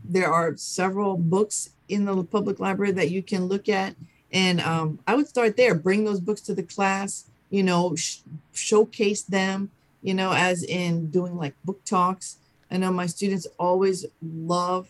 there 0.04 0.32
are 0.32 0.58
several 0.58 1.18
books 1.18 1.70
in 1.88 2.06
the 2.06 2.24
public 2.24 2.60
library 2.60 2.92
that 2.94 3.12
you 3.12 3.22
can 3.22 3.46
look 3.46 3.70
at. 3.70 3.96
And 4.32 4.60
um, 4.62 5.00
I 5.06 5.16
would 5.16 5.28
start 5.28 5.56
there, 5.56 5.76
bring 5.76 6.04
those 6.04 6.20
books 6.20 6.42
to 6.42 6.56
the 6.56 6.64
class, 6.64 7.26
you 7.52 7.62
know, 7.62 7.96
sh- 7.96 8.18
showcase 8.54 9.22
them, 9.22 9.70
you 10.04 10.14
know, 10.14 10.34
as 10.34 10.64
in 10.64 11.10
doing 11.10 11.38
like 11.38 11.56
book 11.64 11.84
talks. 11.86 12.38
I 12.70 12.78
know 12.78 12.92
my 12.92 13.08
students 13.08 13.48
always 13.58 14.06
love 14.22 14.90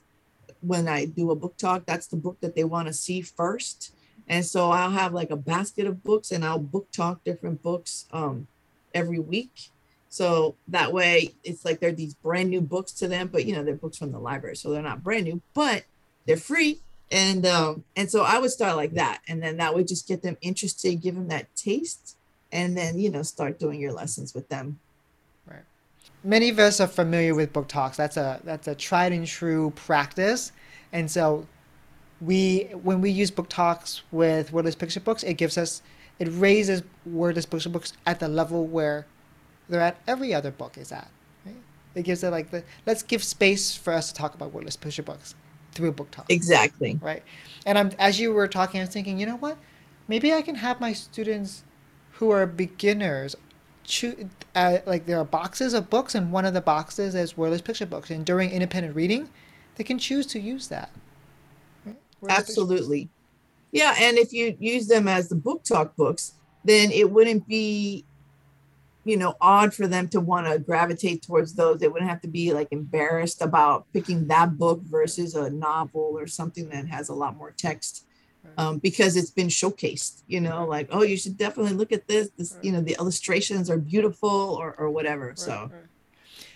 when 0.62 0.88
I 0.88 1.06
do 1.06 1.32
a 1.32 1.36
book 1.36 1.58
talk, 1.58 1.86
that's 1.86 2.08
the 2.08 2.15
book 2.15 2.39
that 2.41 2.56
they 2.56 2.63
want 2.63 2.88
to 2.88 2.93
see 2.93 3.21
first. 3.21 3.93
And 4.28 4.45
so 4.45 4.71
I'll 4.71 4.91
have 4.91 5.13
like 5.13 5.30
a 5.30 5.36
basket 5.36 5.86
of 5.86 6.04
books 6.04 6.32
and 6.32 6.43
I'll 6.45 6.60
book 6.60 6.89
talk 6.91 7.23
different 7.23 7.62
books 7.62 8.06
um, 8.12 8.47
every 8.93 9.19
week. 9.19 9.69
So 10.10 10.56
that 10.69 10.93
way 10.93 11.34
it's 11.43 11.65
like 11.65 11.80
they're 11.80 11.91
these 11.91 12.13
brand 12.13 12.49
new 12.49 12.62
books 12.62 12.91
to 12.93 13.08
them, 13.08 13.28
but 13.28 13.45
you 13.45 13.54
know, 13.54 13.63
they're 13.63 13.76
books 13.76 13.97
from 13.97 14.12
the 14.12 14.19
library. 14.19 14.56
So 14.56 14.71
they're 14.71 14.82
not 14.82 15.04
brand 15.04 15.26
new, 15.26 15.41
but 15.54 15.84
they're 16.26 16.38
free. 16.38 16.80
And 17.12 17.45
um, 17.45 17.84
and 17.95 18.10
so 18.10 18.23
I 18.23 18.39
would 18.39 18.52
start 18.52 18.78
like 18.78 18.93
that. 18.93 19.21
And 19.28 19.43
then 19.43 19.58
that 19.58 19.76
would 19.76 19.88
just 19.88 20.08
get 20.08 20.21
them 20.21 20.38
interested, 20.41 21.02
give 21.02 21.15
them 21.15 21.28
that 21.28 21.54
taste, 21.56 22.15
and 22.52 22.78
then 22.78 22.97
you 22.97 23.10
know, 23.10 23.23
start 23.23 23.60
doing 23.60 23.80
your 23.80 23.91
lessons 23.91 24.34
with 24.34 24.47
them 24.49 24.80
many 26.23 26.49
of 26.49 26.59
us 26.59 26.79
are 26.79 26.88
familiar 26.88 27.36
with 27.36 27.53
book 27.53 27.67
talks. 27.67 27.97
That's 27.97 28.17
a 28.17 28.39
that's 28.43 28.67
a 28.67 28.75
tried 28.75 29.12
and 29.12 29.27
true 29.27 29.71
practice, 29.75 30.51
and 30.91 31.09
so 31.09 31.47
we 32.21 32.69
when 32.83 33.01
we 33.01 33.09
use 33.09 33.31
book 33.31 33.49
talks 33.49 34.03
with 34.12 34.51
wordless 34.51 34.75
picture 34.75 34.99
books, 34.99 35.23
it 35.23 35.36
gives 35.36 35.57
us 35.57 35.81
it 36.19 36.27
raises 36.31 36.83
wordless 37.05 37.45
picture 37.45 37.69
books 37.69 37.93
at 38.05 38.19
the 38.19 38.27
level 38.27 38.65
where 38.65 39.05
they're 39.69 39.81
at 39.81 39.97
every 40.07 40.33
other 40.33 40.51
book 40.51 40.77
is 40.77 40.91
at. 40.91 41.09
Right? 41.45 41.55
It 41.95 42.03
gives 42.03 42.23
it 42.23 42.29
like 42.31 42.51
the 42.51 42.63
let's 42.86 43.03
give 43.03 43.23
space 43.23 43.75
for 43.75 43.93
us 43.93 44.09
to 44.09 44.15
talk 44.15 44.33
about 44.36 44.53
wordless 44.53 44.77
picture 44.77 45.03
books 45.03 45.36
through 45.73 45.91
book 45.93 46.12
talk. 46.12 46.25
Exactly. 46.29 46.99
Right. 47.01 47.23
And 47.65 47.77
I'm 47.77 47.91
as 47.99 48.19
you 48.19 48.31
were 48.33 48.47
talking, 48.47 48.79
I 48.79 48.83
was 48.83 48.93
thinking, 48.93 49.19
you 49.19 49.25
know 49.25 49.38
what? 49.38 49.57
Maybe 50.07 50.33
I 50.33 50.41
can 50.41 50.55
have 50.55 50.79
my 50.79 50.93
students 50.93 51.63
who 52.12 52.29
are 52.29 52.45
beginners 52.45 53.36
choose 53.84 54.26
uh, 54.56 54.80
like 54.86 55.06
there 55.06 55.19
are 55.19 55.26
boxes 55.26 55.74
of 55.74 55.89
books 55.89 56.15
and 56.15 56.32
one 56.32 56.46
of 56.46 56.54
the 56.54 56.62
boxes 56.62 57.15
is 57.15 57.38
wordless 57.38 57.62
picture 57.62 57.86
books. 57.86 58.10
And 58.10 58.26
during 58.26 58.50
independent 58.52 58.96
reading 58.96 59.30
they 59.76 59.84
can 59.84 60.00
choose 60.00 60.26
to 60.28 60.39
use 60.39 60.67
that. 60.67 60.91
Right? 61.86 61.98
absolutely. 62.30 63.10
Yeah 63.72 63.96
and 64.00 64.17
if 64.17 64.32
you 64.34 64.56
use 64.60 64.88
them 64.88 65.08
as 65.08 65.30
the 65.30 65.36
book 65.36 65.63
talk 65.63 65.96
books 65.96 66.34
then 66.63 66.91
it 66.91 67.10
wouldn't 67.12 67.48
be 67.48 68.06
you 69.06 69.17
know 69.17 69.36
odd 69.41 69.74
for 69.74 69.88
them 69.88 70.08
to 70.10 70.19
want 70.19 70.48
to 70.48 70.60
gravitate 70.60 71.22
towards 71.22 71.54
those. 71.54 71.80
They 71.80 71.88
wouldn't 71.88 72.10
have 72.10 72.22
to 72.22 72.28
be 72.28 72.54
like 72.54 72.69
embarrassed 72.72 73.41
about 73.41 73.86
picking 73.93 74.28
that 74.28 74.58
book 74.58 74.82
versus 74.84 75.36
a 75.36 75.50
novel 75.50 76.15
or 76.17 76.28
something 76.28 76.69
that 76.69 76.88
has 76.88 77.10
a 77.10 77.13
lot 77.13 77.36
more 77.36 77.52
text 77.52 78.06
um, 78.58 78.77
because 78.79 79.15
it's 79.15 79.32
been 79.32 79.47
showcased. 79.47 80.23
You 80.27 80.41
know, 80.41 80.65
like 80.65 80.89
oh, 80.91 81.03
you 81.03 81.17
should 81.17 81.38
definitely 81.38 81.73
look 81.73 81.91
at 81.91 82.08
this. 82.08 82.29
This, 82.38 82.58
you 82.62 82.71
know, 82.71 82.82
the 82.82 82.95
illustrations 82.99 83.69
are 83.69 83.77
beautiful 83.77 84.29
or 84.29 84.75
or 84.77 84.89
whatever. 84.89 85.34
So 85.36 85.71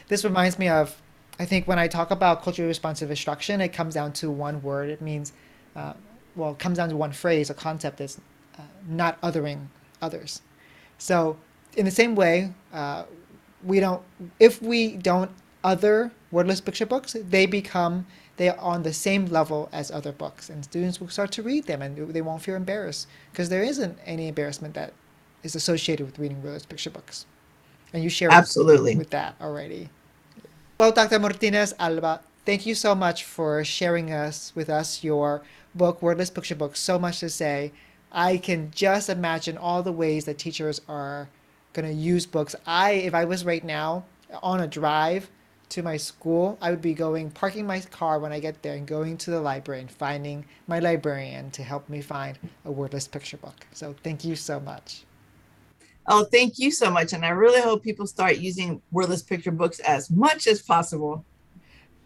This 0.07 0.23
reminds 0.23 0.57
me 0.57 0.69
of, 0.69 1.01
I 1.39 1.45
think 1.45 1.67
when 1.67 1.79
I 1.79 1.87
talk 1.87 2.11
about 2.11 2.41
culturally 2.41 2.67
responsive 2.67 3.09
instruction, 3.09 3.61
it 3.61 3.69
comes 3.69 3.93
down 3.93 4.13
to 4.13 4.31
one 4.31 4.61
word. 4.61 4.89
It 4.89 5.01
means, 5.01 5.33
uh, 5.75 5.93
well, 6.35 6.51
it 6.51 6.59
comes 6.59 6.77
down 6.77 6.89
to 6.89 6.97
one 6.97 7.11
phrase. 7.11 7.49
A 7.49 7.53
concept 7.53 7.99
is 7.99 8.19
uh, 8.57 8.61
not 8.87 9.19
othering 9.21 9.67
others. 10.01 10.41
So, 10.97 11.37
in 11.75 11.85
the 11.85 11.91
same 11.91 12.15
way, 12.15 12.53
uh, 12.73 13.03
we 13.63 13.79
don't. 13.79 14.01
If 14.39 14.61
we 14.61 14.95
don't 14.95 15.31
other 15.63 16.11
wordless 16.31 16.61
picture 16.61 16.85
books, 16.85 17.15
they 17.19 17.45
become 17.45 18.05
they 18.37 18.49
are 18.49 18.57
on 18.57 18.83
the 18.83 18.93
same 18.93 19.25
level 19.25 19.67
as 19.71 19.91
other 19.91 20.11
books, 20.11 20.49
and 20.49 20.63
students 20.63 21.01
will 21.01 21.09
start 21.09 21.31
to 21.33 21.43
read 21.43 21.65
them, 21.65 21.81
and 21.81 22.13
they 22.13 22.21
won't 22.21 22.43
feel 22.43 22.55
embarrassed 22.55 23.07
because 23.31 23.49
there 23.49 23.63
isn't 23.63 23.97
any 24.05 24.27
embarrassment 24.27 24.75
that 24.75 24.93
is 25.43 25.55
associated 25.55 26.05
with 26.05 26.19
reading 26.19 26.41
wordless 26.41 26.65
picture 26.65 26.89
books. 26.89 27.25
And 27.93 28.03
you 28.03 28.09
share 28.09 28.31
absolutely. 28.31 28.95
with 28.95 29.09
that 29.11 29.35
already. 29.41 29.89
Well, 30.79 30.91
Dr. 30.91 31.19
Martinez 31.19 31.73
Alba, 31.79 32.21
thank 32.45 32.65
you 32.65 32.75
so 32.75 32.93
much 32.93 33.23
for 33.23 33.63
sharing 33.63 34.11
us 34.11 34.51
with 34.55 34.69
us 34.69 35.03
your 35.03 35.41
book, 35.73 36.01
Wordless 36.01 36.29
Picture 36.29 36.55
Book. 36.55 36.75
So 36.75 36.99
much 36.99 37.19
to 37.21 37.29
say. 37.29 37.71
I 38.11 38.37
can 38.37 38.71
just 38.71 39.09
imagine 39.09 39.57
all 39.57 39.83
the 39.83 39.91
ways 39.91 40.25
that 40.25 40.37
teachers 40.37 40.79
are 40.87 41.27
going 41.73 41.87
to 41.87 41.93
use 41.93 42.25
books. 42.25 42.55
I, 42.65 42.91
if 42.91 43.13
I 43.13 43.25
was 43.25 43.43
right 43.43 43.63
now 43.63 44.05
on 44.41 44.61
a 44.61 44.67
drive 44.67 45.29
to 45.69 45.83
my 45.83 45.97
school, 45.97 46.57
I 46.61 46.71
would 46.71 46.81
be 46.81 46.93
going, 46.93 47.31
parking 47.31 47.65
my 47.67 47.79
car 47.81 48.19
when 48.19 48.31
I 48.31 48.39
get 48.39 48.61
there 48.61 48.75
and 48.75 48.87
going 48.87 49.17
to 49.17 49.31
the 49.31 49.41
library 49.41 49.81
and 49.81 49.91
finding 49.91 50.45
my 50.67 50.79
librarian 50.79 51.51
to 51.51 51.63
help 51.63 51.89
me 51.89 52.01
find 52.01 52.37
a 52.65 52.71
wordless 52.71 53.07
picture 53.07 53.37
book. 53.37 53.67
So 53.73 53.95
thank 54.03 54.23
you 54.23 54.35
so 54.35 54.59
much. 54.59 55.03
Oh, 56.07 56.23
thank 56.25 56.57
you 56.57 56.71
so 56.71 56.89
much. 56.89 57.13
And 57.13 57.25
I 57.25 57.29
really 57.29 57.61
hope 57.61 57.83
people 57.83 58.07
start 58.07 58.37
using 58.37 58.81
wordless 58.91 59.23
picture 59.23 59.51
books 59.51 59.79
as 59.79 60.09
much 60.09 60.47
as 60.47 60.61
possible 60.61 61.25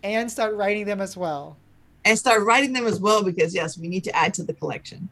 And 0.03 0.31
start 0.31 0.55
writing 0.55 0.85
them 0.85 1.01
as 1.01 1.15
well. 1.15 1.57
and 2.03 2.17
start 2.17 2.43
writing 2.43 2.73
them 2.73 2.87
as 2.87 2.99
well 2.99 3.23
because, 3.23 3.53
yes, 3.53 3.77
we 3.77 3.87
need 3.87 4.03
to 4.05 4.15
add 4.15 4.33
to 4.35 4.43
the 4.43 4.53
collection. 4.53 5.09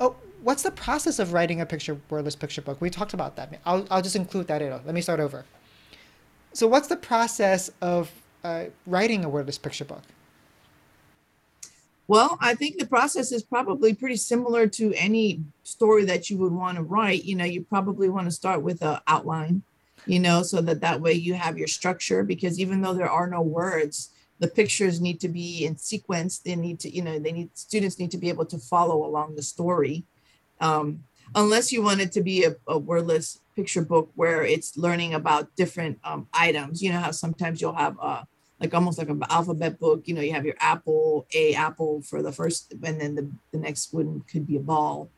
Oh, 0.00 0.16
what's 0.42 0.62
the 0.64 0.70
process 0.72 1.18
of 1.20 1.32
writing 1.32 1.60
a 1.60 1.66
picture 1.66 2.00
wordless 2.10 2.34
picture 2.36 2.62
book? 2.62 2.80
We 2.80 2.90
talked 2.90 3.14
about 3.14 3.36
that. 3.36 3.60
I'll, 3.64 3.86
I'll 3.90 4.02
just 4.02 4.16
include 4.16 4.48
that 4.48 4.60
in. 4.62 4.70
Let 4.72 4.94
me 4.94 5.00
start 5.00 5.20
over. 5.20 5.44
So, 6.54 6.68
what's 6.68 6.86
the 6.86 6.96
process 6.96 7.68
of 7.80 8.12
uh, 8.44 8.66
writing 8.86 9.24
a 9.24 9.28
wordless 9.28 9.58
picture 9.58 9.84
book? 9.84 10.02
Well, 12.06 12.38
I 12.40 12.54
think 12.54 12.78
the 12.78 12.86
process 12.86 13.32
is 13.32 13.42
probably 13.42 13.92
pretty 13.92 14.16
similar 14.16 14.68
to 14.68 14.94
any 14.94 15.40
story 15.64 16.04
that 16.04 16.30
you 16.30 16.38
would 16.38 16.52
want 16.52 16.76
to 16.76 16.84
write. 16.84 17.24
You 17.24 17.34
know, 17.34 17.44
you 17.44 17.62
probably 17.62 18.08
want 18.08 18.26
to 18.26 18.30
start 18.30 18.62
with 18.62 18.82
an 18.82 18.98
outline, 19.08 19.62
you 20.06 20.20
know, 20.20 20.44
so 20.44 20.60
that 20.60 20.80
that 20.82 21.00
way 21.00 21.14
you 21.14 21.34
have 21.34 21.58
your 21.58 21.66
structure 21.66 22.22
because 22.22 22.60
even 22.60 22.82
though 22.82 22.94
there 22.94 23.10
are 23.10 23.26
no 23.26 23.40
words, 23.42 24.10
the 24.38 24.46
pictures 24.46 25.00
need 25.00 25.18
to 25.20 25.28
be 25.28 25.64
in 25.64 25.76
sequence. 25.76 26.38
They 26.38 26.54
need 26.54 26.78
to, 26.80 26.94
you 26.94 27.02
know, 27.02 27.18
they 27.18 27.32
need 27.32 27.56
students 27.56 27.98
need 27.98 28.12
to 28.12 28.18
be 28.18 28.28
able 28.28 28.46
to 28.46 28.58
follow 28.58 29.04
along 29.04 29.34
the 29.34 29.42
story. 29.42 30.04
Um, 30.60 31.02
unless 31.34 31.72
you 31.72 31.82
want 31.82 32.00
it 32.00 32.12
to 32.12 32.22
be 32.22 32.44
a, 32.44 32.56
a 32.66 32.78
wordless 32.78 33.40
picture 33.56 33.82
book 33.82 34.10
where 34.14 34.42
it's 34.42 34.76
learning 34.76 35.14
about 35.14 35.54
different 35.56 35.98
um, 36.04 36.28
items. 36.32 36.82
You 36.82 36.92
know 36.92 37.00
how 37.00 37.10
sometimes 37.10 37.60
you'll 37.60 37.74
have 37.74 37.98
a 37.98 38.26
like 38.60 38.72
almost 38.72 38.98
like 38.98 39.08
an 39.08 39.22
alphabet 39.28 39.78
book. 39.78 40.02
You 40.06 40.14
know, 40.14 40.20
you 40.20 40.32
have 40.32 40.46
your 40.46 40.56
apple, 40.60 41.26
a 41.34 41.54
apple 41.54 42.02
for 42.02 42.22
the 42.22 42.32
first, 42.32 42.72
and 42.82 43.00
then 43.00 43.14
the, 43.14 43.30
the 43.52 43.58
next 43.58 43.92
one 43.92 44.22
could 44.30 44.46
be 44.46 44.56
a 44.56 44.60
ball. 44.60 45.08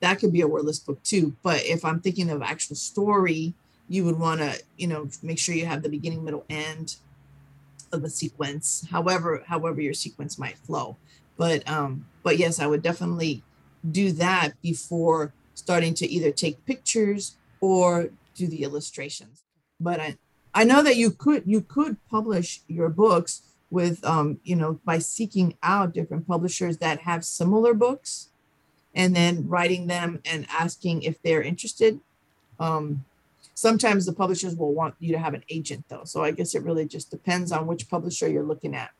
That 0.00 0.18
could 0.18 0.32
be 0.32 0.42
a 0.42 0.48
wordless 0.48 0.78
book 0.78 1.02
too. 1.02 1.36
But 1.42 1.64
if 1.64 1.84
I'm 1.84 2.00
thinking 2.00 2.30
of 2.30 2.42
actual 2.42 2.76
story, 2.76 3.54
you 3.88 4.04
would 4.04 4.18
want 4.18 4.40
to, 4.40 4.60
you 4.76 4.88
know, 4.88 5.08
make 5.22 5.38
sure 5.38 5.54
you 5.54 5.66
have 5.66 5.82
the 5.82 5.88
beginning, 5.88 6.24
middle, 6.24 6.44
end 6.50 6.96
of 7.92 8.02
the 8.02 8.10
sequence. 8.10 8.86
However, 8.90 9.44
however 9.46 9.80
your 9.80 9.94
sequence 9.94 10.38
might 10.38 10.58
flow. 10.58 10.96
But 11.36 11.68
um, 11.68 12.06
but 12.22 12.38
yes, 12.38 12.60
I 12.60 12.66
would 12.66 12.82
definitely 12.82 13.42
do 13.90 14.12
that 14.12 14.60
before 14.62 15.32
starting 15.54 15.94
to 15.94 16.06
either 16.06 16.30
take 16.30 16.64
pictures 16.66 17.36
or 17.60 18.10
do 18.34 18.46
the 18.46 18.62
illustrations. 18.62 19.42
But 19.80 20.00
I, 20.00 20.16
I 20.54 20.64
know 20.64 20.82
that 20.82 20.96
you 20.96 21.10
could 21.10 21.42
you 21.46 21.60
could 21.60 21.96
publish 22.08 22.60
your 22.68 22.88
books 22.88 23.42
with 23.70 24.04
um, 24.04 24.40
you 24.44 24.56
know 24.56 24.80
by 24.84 24.98
seeking 24.98 25.56
out 25.62 25.92
different 25.92 26.26
publishers 26.26 26.78
that 26.78 27.00
have 27.00 27.24
similar 27.24 27.74
books 27.74 28.28
and 28.94 29.14
then 29.14 29.46
writing 29.46 29.86
them 29.86 30.20
and 30.24 30.46
asking 30.50 31.02
if 31.02 31.20
they're 31.22 31.42
interested. 31.42 32.00
Um, 32.58 33.04
sometimes 33.54 34.06
the 34.06 34.12
publishers 34.12 34.56
will 34.56 34.72
want 34.72 34.94
you 34.98 35.12
to 35.12 35.18
have 35.18 35.34
an 35.34 35.44
agent 35.50 35.84
though. 35.88 36.04
So 36.04 36.22
I 36.22 36.30
guess 36.30 36.54
it 36.54 36.62
really 36.62 36.86
just 36.86 37.10
depends 37.10 37.52
on 37.52 37.66
which 37.66 37.90
publisher 37.90 38.28
you're 38.28 38.42
looking 38.42 38.74
at. 38.74 38.90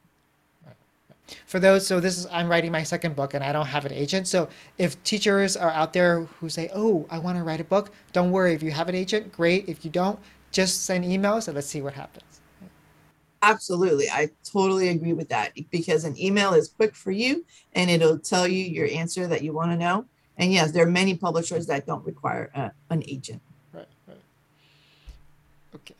For 1.47 1.59
those, 1.59 1.87
so 1.87 1.99
this 2.01 2.19
is, 2.19 2.27
I'm 2.27 2.49
writing 2.49 2.71
my 2.71 2.83
second 2.83 3.17
book 3.17 3.35
and 3.35 3.43
I 3.43 3.53
don't 3.53 3.67
have 3.67 3.85
an 3.85 3.93
agent. 3.93 4.29
So 4.29 4.49
if 4.79 5.03
teachers 5.03 5.57
are 5.57 5.71
out 5.71 5.93
there 5.93 6.21
who 6.41 6.49
say, 6.49 6.71
oh, 6.75 7.07
I 7.11 7.19
want 7.19 7.37
to 7.39 7.45
write 7.45 7.61
a 7.61 7.65
book, 7.65 7.91
don't 8.13 8.31
worry. 8.31 8.55
If 8.55 8.63
you 8.63 8.71
have 8.71 8.89
an 8.89 8.95
agent, 8.95 9.33
great. 9.33 9.69
If 9.69 9.85
you 9.85 9.91
don't, 9.91 10.19
just 10.53 10.85
send 10.85 11.05
emails 11.05 11.49
and 11.49 11.55
let's 11.55 11.67
see 11.67 11.83
what 11.83 11.95
happens. 11.95 12.41
Absolutely. 13.43 14.09
I 14.09 14.31
totally 14.45 14.89
agree 14.89 15.13
with 15.13 15.29
that 15.29 15.53
because 15.71 16.05
an 16.05 16.19
email 16.19 16.55
is 16.55 16.69
quick 16.69 16.95
for 16.95 17.11
you 17.11 17.45
and 17.75 17.91
it'll 17.91 18.19
tell 18.19 18.47
you 18.47 18.65
your 18.65 18.89
answer 18.89 19.27
that 19.27 19.43
you 19.43 19.53
want 19.53 19.71
to 19.73 19.77
know. 19.77 20.07
And 20.39 20.53
yes, 20.53 20.73
there 20.73 20.87
are 20.87 20.91
many 20.91 21.15
publishers 21.17 21.67
that 21.67 21.87
don't 21.87 22.05
require 22.05 22.51
uh, 22.55 22.71
an 22.91 23.03
agent. 23.09 23.41
Right, 23.73 23.87
right. 24.07 24.17
Okay. 25.75 25.95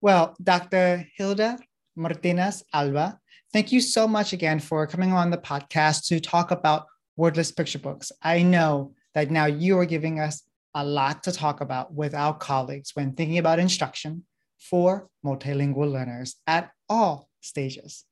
Well, 0.00 0.34
Dr. 0.42 1.06
Gilda 1.16 1.58
Martinez 1.96 2.64
Alba, 2.72 3.20
thank 3.54 3.70
you 3.70 3.80
so 3.80 4.08
much 4.08 4.32
again 4.32 4.58
for 4.58 4.84
coming 4.84 5.12
on 5.12 5.30
the 5.30 5.38
podcast 5.38 6.08
to 6.08 6.18
talk 6.18 6.50
about 6.50 6.86
wordless 7.16 7.52
picture 7.52 7.78
books. 7.78 8.10
I 8.20 8.42
know 8.42 8.94
that 9.14 9.30
now 9.30 9.46
you 9.46 9.78
are 9.78 9.86
giving 9.86 10.18
us 10.18 10.42
a 10.74 10.84
lot 10.84 11.22
to 11.22 11.30
talk 11.30 11.60
about 11.60 11.94
with 11.94 12.16
our 12.16 12.36
colleagues 12.36 12.90
when 12.94 13.12
thinking 13.12 13.38
about 13.38 13.60
instruction 13.60 14.24
for 14.58 15.08
multilingual 15.24 15.88
learners 15.88 16.34
at 16.48 16.72
all 16.88 17.28
stages. 17.42 18.04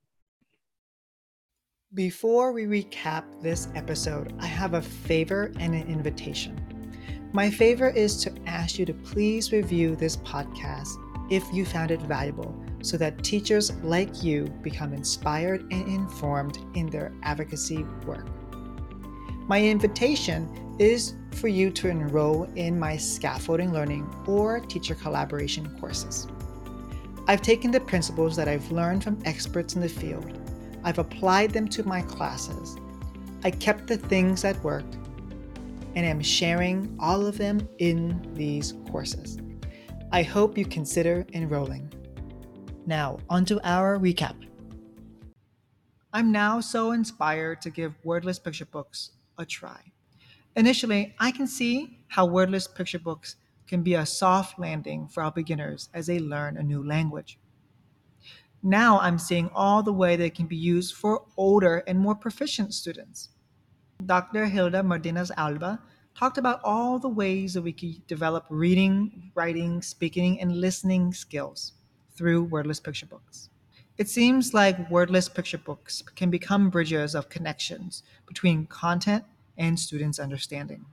Before 1.93 2.53
we 2.53 2.67
recap 2.67 3.25
this 3.43 3.67
episode, 3.75 4.33
I 4.39 4.47
have 4.47 4.75
a 4.75 4.83
favor 4.83 5.51
and 5.59 5.75
an 5.75 5.89
invitation. 5.89 6.57
My 7.33 7.51
favor 7.51 7.89
is 7.89 8.23
to 8.23 8.33
ask 8.47 8.79
you 8.79 8.87
to 8.87 8.95
please 8.95 9.51
review 9.51 9.97
this 9.97 10.19
podcast 10.19 10.97
if 11.31 11.45
you 11.53 11.65
found 11.65 11.91
it 11.91 12.01
valuable 12.03 12.55
so 12.83 12.97
that 12.97 13.23
teachers 13.23 13.73
like 13.83 14.23
you 14.23 14.45
become 14.63 14.93
inspired 14.93 15.63
and 15.73 15.87
informed 15.87 16.59
in 16.75 16.87
their 16.87 17.13
advocacy 17.23 17.85
work. 18.07 18.27
My 19.47 19.63
invitation 19.63 20.49
is 20.79 21.15
for 21.33 21.49
you 21.49 21.71
to 21.71 21.89
enroll 21.89 22.45
in 22.57 22.79
my 22.79 22.97
scaffolding 22.97 23.73
learning 23.73 24.09
or 24.27 24.61
teacher 24.61 24.95
collaboration 24.95 25.77
courses. 25.79 26.29
I've 27.29 27.43
taken 27.43 27.71
the 27.71 27.81
principles 27.81 28.37
that 28.37 28.49
I've 28.49 28.71
learned 28.73 29.05
from 29.05 29.19
experts 29.25 29.75
in 29.75 29.81
the 29.81 29.89
field, 29.89 30.39
I've 30.85 30.99
applied 30.99 31.53
them 31.53 31.69
to 31.69 31.85
my 31.85 32.03
classes, 32.03 32.77
I 33.45 33.51
kept 33.51 33.87
the 33.87 33.97
things 33.97 34.43
that 34.43 34.63
worked, 34.65 34.97
and 35.95 36.07
am 36.07 36.21
sharing 36.21 36.97
all 36.99 37.27
of 37.27 37.39
them 37.39 37.69
in 37.79 38.21
these 38.35 38.75
courses. 38.91 39.39
I 40.15 40.23
hope 40.23 40.59
you 40.59 40.67
consider 40.67 41.27
enrolling. 41.33 41.91
Now, 42.85 43.19
onto 43.31 43.59
our 43.65 43.99
recap. 43.99 44.37
I'm 46.13 46.31
now 46.31 46.61
so 46.61 46.93
inspired 46.93 47.63
to 47.63 47.71
give 47.71 47.95
wordless 48.05 48.39
picture 48.39 48.67
books 48.67 49.13
a 49.39 49.47
try. 49.47 49.81
Initially, 50.55 51.15
I 51.19 51.31
can 51.31 51.47
see 51.47 52.05
how 52.09 52.27
wordless 52.27 52.67
picture 52.67 52.99
books 52.99 53.37
can 53.67 53.83
be 53.83 53.95
a 53.95 54.05
soft 54.05 54.59
landing 54.59 55.09
for 55.09 55.23
our 55.23 55.33
beginners 55.33 55.89
as 55.95 56.09
they 56.09 56.19
learn 56.19 56.59
a 56.59 56.63
new 56.63 56.87
language. 56.87 57.39
Now 58.63 59.01
I'm 59.01 59.19
seeing 59.19 59.49
all 59.55 59.83
the 59.83 59.95
way 59.95 60.17
they 60.17 60.29
can 60.29 60.45
be 60.45 60.57
used 60.57 60.95
for 60.95 61.25
older 61.39 61.85
and 61.87 61.99
more 61.99 62.15
proficient 62.15 62.75
students. 62.75 63.31
Dr. 64.05 64.45
Gilda 64.45 64.83
Martinez 64.83 65.33
Alba 65.39 65.81
talked 66.17 66.39
about 66.39 66.61
all 66.63 66.99
the 66.99 67.09
ways 67.09 67.55
that 67.55 67.63
we 67.63 67.73
can 67.73 68.03
develop 68.07 68.45
reading, 68.49 69.31
writing, 69.35 69.83
speaking, 69.83 70.41
and 70.41 70.61
listening 70.61 71.13
skills 71.13 71.73
through 72.15 72.45
wordless 72.45 72.81
picture 72.81 73.07
books. 73.07 73.49
It 73.99 74.09
seems 74.09 74.55
like 74.55 74.91
wordless 74.91 75.29
picture 75.29 75.59
books 75.59 76.03
can 76.15 76.31
become 76.31 76.71
bridges 76.71 77.15
of 77.15 77.29
connections 77.29 78.03
between 78.27 78.67
content 78.67 79.25
and 79.57 79.79
students' 79.79 80.19
understanding. 80.19 80.87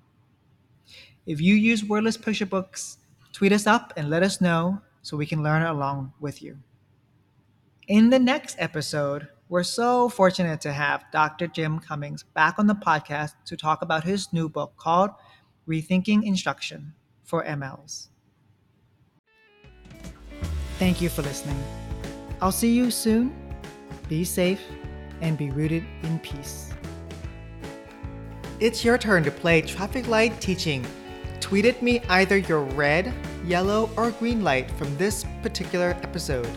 If 1.25 1.39
you 1.41 1.55
use 1.55 1.83
wordless 1.83 2.17
picture 2.17 2.45
books, 2.45 2.97
tweet 3.33 3.51
us 3.51 3.67
up 3.67 3.93
and 3.95 4.09
let 4.09 4.23
us 4.23 4.41
know 4.41 4.81
so 5.01 5.15
we 5.15 5.25
can 5.25 5.43
learn 5.43 5.63
along 5.63 6.13
with 6.19 6.41
you. 6.41 6.57
In 7.87 8.09
the 8.09 8.19
next 8.19 8.55
episode, 8.59 9.27
We're 9.49 9.63
so 9.63 10.09
fortunate 10.09 10.61
to 10.61 10.71
have 10.71 11.05
Dr. 11.11 11.47
Jim 11.47 11.79
Cummins 11.79 12.21
back 12.35 12.59
on 12.59 12.67
the 12.67 12.75
podcast 12.75 13.33
to 13.45 13.57
talk 13.57 13.81
about 13.81 14.03
his 14.03 14.31
new 14.31 14.47
book 14.47 14.73
called 14.77 15.09
Rethinking 15.67 16.23
Instruction 16.23 16.93
for 17.23 17.43
MLs. 17.43 18.09
Thank 20.77 21.01
you 21.01 21.09
for 21.09 21.23
listening. 21.23 21.57
I'll 22.41 22.51
see 22.51 22.71
you 22.71 22.91
soon. 22.91 23.35
Be 24.07 24.23
safe 24.23 24.61
and 25.19 25.35
be 25.35 25.49
rooted 25.49 25.83
in 26.03 26.19
peace. 26.19 26.71
It's 28.59 28.85
your 28.85 28.99
turn 28.99 29.23
to 29.23 29.31
play 29.31 29.61
traffic 29.61 30.07
light 30.07 30.39
teaching. 30.39 30.85
Tweet 31.39 31.65
at 31.65 31.81
me 31.81 32.01
either 32.09 32.37
your 32.37 32.61
red, 32.61 33.11
yellow, 33.45 33.89
or 33.97 34.11
green 34.11 34.43
light 34.43 34.69
from 34.71 34.95
this 34.97 35.25
particular 35.41 35.97
episode. 36.03 36.47